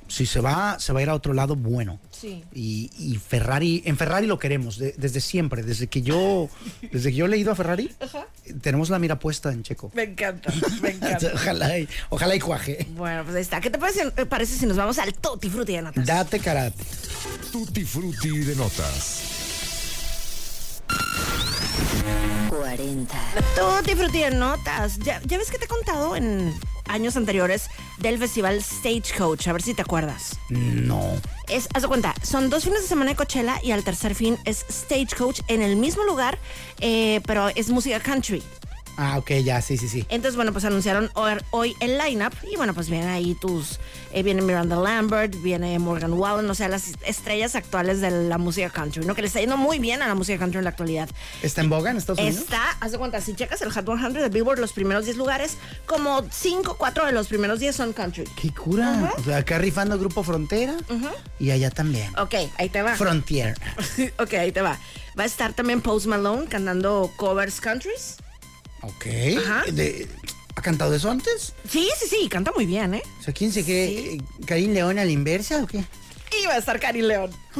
[0.10, 2.00] Si se va, se va a ir a otro lado bueno.
[2.12, 2.44] Sí.
[2.54, 6.50] Y, y Ferrari, en Ferrari lo queremos, de- desde siempre, desde que yo,
[6.92, 7.96] desde que yo he leído a Ferrari,
[8.62, 9.92] tenemos la mira puesta en Checo.
[9.94, 10.52] Me encanta,
[10.82, 11.32] me encanta.
[11.34, 12.88] ojalá, y, ojalá y cuaje.
[12.98, 13.62] Bueno, pues ahí está.
[13.62, 16.06] ¿Qué te parece, eh, parece si nos vamos al Tutti Frutti de notas?
[16.06, 16.84] Date karate.
[17.52, 19.22] Tutti Frutti de notas.
[22.50, 23.16] 40.
[23.56, 24.98] Tutti Frutti de notas.
[25.00, 26.54] Ya, ya ves que te he contado en
[26.90, 27.70] años anteriores
[28.00, 29.48] del festival Stagecoach.
[29.48, 30.38] A ver si te acuerdas.
[30.50, 31.14] No.
[31.48, 34.38] Es, haz de cuenta, son dos fines de semana de Coachella y al tercer fin
[34.46, 36.38] es Stagecoach en el mismo lugar,
[36.80, 38.44] eh, pero es música country.
[39.02, 40.06] Ah, ok, ya, sí, sí, sí.
[40.10, 41.10] Entonces, bueno, pues anunciaron
[41.52, 43.80] hoy, el lineup y bueno, pues vienen ahí tus,
[44.12, 48.70] eh, viene Miranda Lambert, viene Morgan Wallen, o sea, las estrellas actuales de la música
[48.70, 49.16] country, ¿no?
[49.16, 51.10] Que le está yendo muy bien a la música country en la actualidad.
[51.42, 52.42] ¿Está en boga en Estados Unidos?
[52.42, 55.56] Está, haz de cuenta, si checas el Hot 100 de Billboard, los primeros 10 lugares,
[55.86, 58.26] como 5, 4 de los primeros 10 son country.
[58.36, 59.14] Qué cura.
[59.18, 60.76] O sea, acá rifando Grupo Frontera
[61.40, 62.12] y allá también.
[62.20, 62.98] Ok, ahí te va.
[62.98, 63.56] Frontier.
[64.20, 64.78] ok, ahí te va.
[65.18, 68.18] Va a estar también Post Malone cantando covers countries.
[68.82, 69.06] Ok.
[69.38, 69.64] Ajá.
[69.72, 70.08] De-
[70.56, 71.54] ¿Ha cantado eso antes?
[71.70, 73.04] Sí, sí, sí, canta muy bien, ¿eh?
[73.20, 74.16] O sea, ¿quién se cree?
[74.16, 75.84] eh, ¿Karim León a la inversa o qué?
[76.48, 77.32] Va a estar Cari León.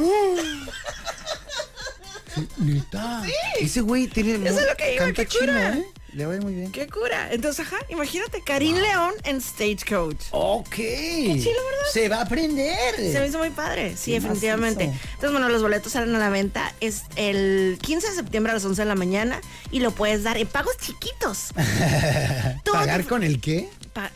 [2.58, 3.22] Neta.
[3.60, 4.34] Ese güey tiene.
[4.48, 5.72] Eso es lo que iba, Canta qué cura.
[5.72, 5.86] chino, ¿eh?
[6.12, 6.72] Le va a ir muy bien.
[6.72, 7.28] ¡Qué cura!
[7.32, 10.16] Entonces, ajá, imagínate, Karim León en Stagecoach.
[10.32, 10.74] Ok.
[10.74, 11.90] chido, ¿verdad?
[11.92, 12.96] Se va a aprender.
[12.96, 14.84] Se me hizo muy padre, sí, Qué definitivamente.
[14.84, 18.64] Entonces, bueno, los boletos salen a la venta es el 15 de septiembre a las
[18.64, 19.40] 11 de la mañana
[19.70, 21.52] y lo puedes dar en pagos chiquitos.
[22.72, 23.68] ¿Pagar con el qué?
[23.92, 24.10] Pa-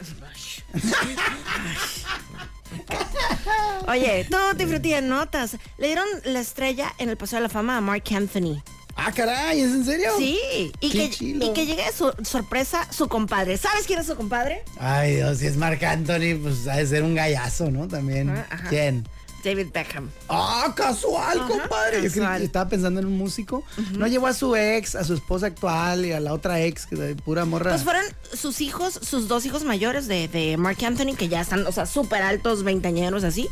[3.88, 4.66] Oye, todo te
[4.98, 5.56] en notas.
[5.78, 8.62] Le dieron la estrella en el Paseo de la Fama a Mark Anthony.
[8.96, 10.12] Ah, caray, ¿es en serio?
[10.18, 10.38] Sí,
[10.80, 11.44] y Qué que, chilo.
[11.46, 13.56] y que llegue de su sorpresa su compadre.
[13.58, 14.64] ¿Sabes quién es su compadre?
[14.78, 17.88] Ay, Dios, si es Marc Anthony, pues ha de ser un gallazo, ¿no?
[17.88, 18.30] También.
[18.30, 18.68] Ah, ajá.
[18.68, 19.06] ¿Quién?
[19.42, 20.10] David Beckham.
[20.30, 22.02] Ah, casual, Ajá, compadre.
[22.04, 22.40] Casual.
[22.42, 23.62] estaba pensando en un músico.
[23.98, 26.96] No llevó a su ex, a su esposa actual y a la otra ex, que
[26.96, 27.72] de pura morra.
[27.72, 31.66] Pues fueron sus hijos, sus dos hijos mayores de, de Mark Anthony, que ya están,
[31.66, 33.48] o sea, súper altos, veinteañeros así.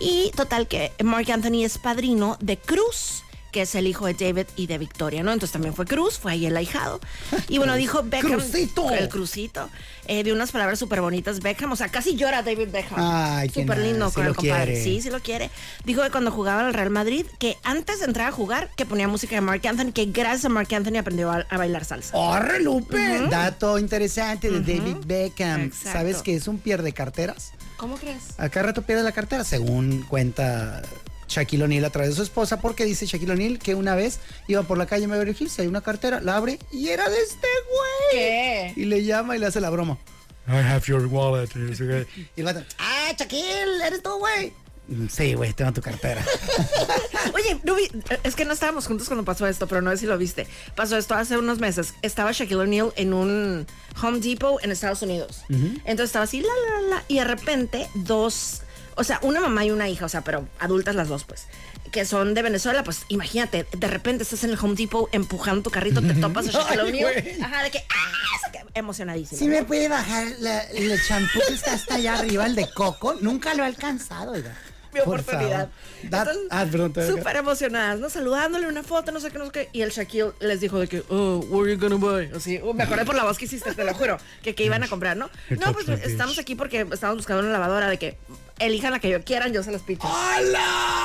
[0.00, 4.46] Y total que Mark Anthony es padrino de Cruz que es el hijo de David
[4.56, 5.32] y de Victoria, ¿no?
[5.32, 6.98] Entonces también fue Cruz, fue ahí el ahijado.
[7.48, 8.32] Y bueno, dijo Beckham.
[8.32, 8.90] Crucito.
[8.90, 9.68] El Crucito.
[10.08, 11.70] Eh, de unas palabras súper bonitas, Beckham.
[11.70, 12.98] O sea, casi llora David Beckham.
[12.98, 14.72] Ay, qué Súper lindo con el compadre.
[14.72, 14.82] quiere.
[14.84, 15.50] Sí, sí lo quiere.
[15.84, 18.84] Dijo que cuando jugaba en el Real Madrid, que antes de entrar a jugar, que
[18.86, 22.16] ponía música de Mark Anthony, que gracias a Mark Anthony aprendió a, a bailar salsa.
[22.16, 23.28] ¡Orre, Lupe!
[23.30, 25.60] Dato interesante de David Beckham.
[25.62, 25.92] Exacto.
[25.92, 27.52] ¿Sabes que es un pierde carteras?
[27.76, 28.22] ¿Cómo crees?
[28.38, 30.82] A cada rato pierde la cartera, según cuenta
[31.32, 34.18] Shaquille O'Neal a través de su esposa, porque dice Shaquille O'Neal que una vez
[34.48, 37.18] iba por la calle en Beverly Hills, hay una cartera, la abre y era de
[37.20, 38.12] este güey.
[38.12, 38.72] ¿Qué?
[38.76, 39.98] Y le llama y le hace la broma.
[40.48, 41.48] I have your wallet.
[41.54, 41.60] y
[42.40, 44.52] el vato, ¡ah, Shaquille, eres tú, güey!
[45.08, 46.22] Sí, güey, tengo tu cartera.
[47.34, 47.88] Oye, no vi-
[48.24, 50.46] es que no estábamos juntos cuando pasó esto, pero no sé si lo viste.
[50.74, 51.94] Pasó esto hace unos meses.
[52.02, 53.66] Estaba Shaquille O'Neal en un
[54.02, 55.42] Home Depot en Estados Unidos.
[55.48, 58.62] Entonces estaba así, la, la, la, y de repente dos,
[58.96, 61.46] o sea, una mamá y una hija, o sea, pero adultas las dos, pues,
[61.90, 65.70] que son de Venezuela, pues imagínate, de repente estás en el Home Depot empujando tu
[65.70, 67.38] carrito, te topas a Shaquille.
[67.42, 68.12] Ajá, de que, ¡ah!
[68.74, 69.38] Emocionadísimo.
[69.38, 73.14] ¿Sí me puede bajar la- el champú que está hasta allá arriba, el de coco?
[73.20, 74.56] Nunca lo he alcanzado, oiga.
[74.94, 75.68] mi Por oportunidad.
[76.50, 76.66] ah,
[77.06, 78.10] súper emocionadas, ¿no?
[78.10, 79.68] Saludándole una foto, no sé qué, no sé qué.
[79.72, 82.30] Y el Shaquille les dijo de que, oh, what are you gonna buy?
[82.34, 84.82] Así, uh, me acordé por la voz que hiciste, te lo juro, que, que iban
[84.82, 85.30] a comprar, ¿no?
[85.50, 88.18] No, pues estamos aquí porque estamos buscando una lavadora de que
[88.66, 90.08] elijan la que yo quieran, yo se las picho.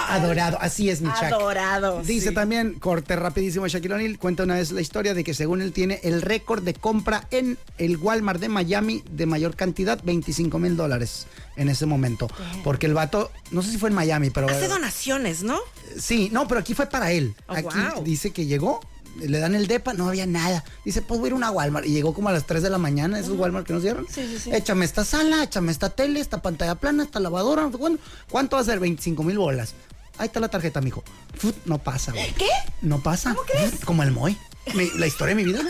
[0.10, 1.34] Adorado, así es mi Shaq.
[1.34, 2.01] Adorado.
[2.03, 2.36] Dice sí.
[2.36, 5.99] también, corte rapidísimo, Shaquille O'Neal cuenta una vez la historia de que según él tiene
[6.03, 11.28] el récord de compra en el Walmart de Miami de mayor cantidad, 25 mil dólares
[11.55, 12.30] en ese momento.
[12.64, 14.47] Porque el vato, no sé si fue en Miami, pero...
[14.49, 15.60] Hace donaciones, ¿no?
[15.99, 17.36] Sí, no, pero aquí fue para él.
[17.47, 18.03] Oh, aquí wow.
[18.03, 18.80] dice que llegó,
[19.20, 20.63] le dan el depa, no había nada.
[20.86, 21.86] Dice, pues voy a ir a una Walmart.
[21.86, 24.05] Y llegó como a las 3 de la mañana, esos Walmart que nos dieron.
[24.09, 24.49] Sí, sí, sí.
[24.53, 27.65] Échame esta sala, échame esta tele, esta pantalla plana, esta lavadora.
[27.68, 27.97] Bueno,
[28.30, 28.80] ¿cuánto va a ser?
[28.80, 29.74] 25 mil bolas.
[30.18, 31.03] Ahí está la tarjeta, mijo.
[31.36, 32.34] Fut, no pasa, güey.
[32.34, 32.47] ¿Qué?
[32.82, 33.36] No pasa.
[33.36, 33.86] ¿Cómo crees?
[33.86, 34.36] Como el Moy.
[34.74, 35.61] Mi- la historia de mi vida.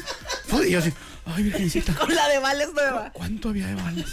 [0.48, 0.94] Fut, y yo así,
[1.26, 1.94] ay, virgencita.
[2.00, 3.12] Con la de Vales nueva.
[3.14, 4.06] ¿Cuánto había de vales?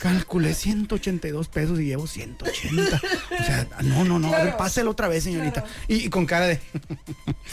[0.00, 3.00] Calculé 182 pesos y llevo 180.
[3.40, 4.32] O sea, no, no, no.
[4.34, 5.64] A ver, páselo otra vez, señorita.
[5.86, 6.60] Y, y con cara de.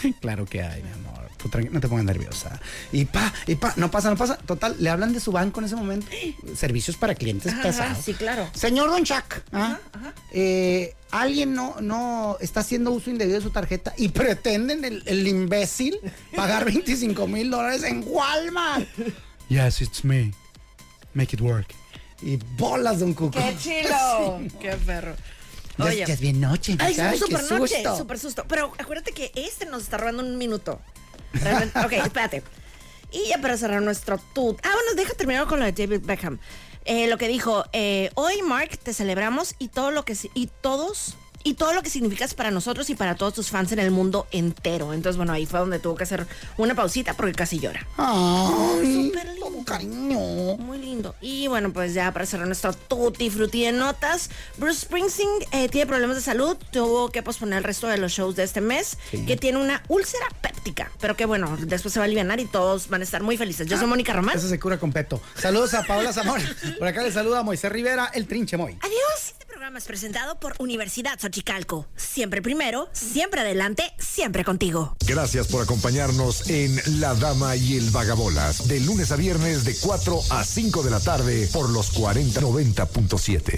[0.20, 1.20] claro que hay, mi amor.
[1.36, 2.60] Tú no te pongas nerviosa.
[2.92, 4.36] Y pa, y pa, no pasa, no pasa.
[4.36, 6.06] Total, le hablan de su banco en ese momento.
[6.54, 7.98] Servicios para clientes Ajá, pesados.
[8.04, 8.46] sí, claro.
[8.52, 9.78] Señor Don Chuck, ¿ah?
[10.32, 15.26] Eh, alguien no, no está haciendo uso indebido de su tarjeta y pretenden el, el
[15.26, 15.98] imbécil
[16.36, 18.86] pagar 25 mil dólares en Walmart.
[19.48, 20.32] Yes, it's me.
[21.12, 21.74] Make it work.
[22.22, 23.36] Y bolas, Don Cuco.
[23.36, 24.40] ¡Qué chilo!
[24.60, 25.16] ¡Qué perro!
[25.78, 26.76] Oye, ya es bien noche.
[26.78, 27.96] Ay, Ay, qué súper noche, susto.
[27.96, 28.44] súper susto.
[28.48, 30.80] Pero acuérdate que este nos está robando un minuto.
[31.32, 32.42] Realmente- ok, espérate.
[33.12, 34.58] Y ya para cerrar nuestro tut.
[34.64, 36.38] Ah, bueno, deja terminar con lo de David Beckham.
[36.84, 41.14] Eh, lo que dijo, eh, hoy Mark te celebramos y todo lo que y todos
[41.42, 44.26] y todo lo que significas para nosotros y para todos tus fans en el mundo
[44.30, 44.92] entero.
[44.92, 46.26] Entonces, bueno, ahí fue donde tuvo que hacer
[46.56, 47.86] una pausita porque casi llora.
[47.96, 49.46] Ay, Súper lindo.
[49.46, 50.56] todo cariño.
[50.58, 51.14] Muy lindo.
[51.20, 55.86] Y bueno, pues ya para cerrar nuestro tutti frutti de notas, Bruce Springsteen eh, tiene
[55.86, 59.36] problemas de salud, tuvo que posponer el resto de los shows de este mes, que
[59.36, 63.00] tiene una úlcera péptica, pero que bueno, después se va a aliviar y todos van
[63.00, 63.66] a estar muy felices.
[63.66, 64.36] Yo soy Mónica Román.
[64.36, 65.20] Eso se cura con peto.
[65.36, 66.44] Saludos a Paola Zamora.
[66.78, 68.76] Por acá le saluda Moisés Rivera, el trinche Moy.
[68.80, 69.34] Adiós.
[69.60, 71.86] Programa es presentado por Universidad Xochicalco.
[71.94, 74.96] Siempre primero, siempre adelante, siempre contigo.
[75.06, 80.18] Gracias por acompañarnos en La Dama y el Vagabolas, de lunes a viernes de 4
[80.30, 83.42] a 5 de la tarde por los 4090.7.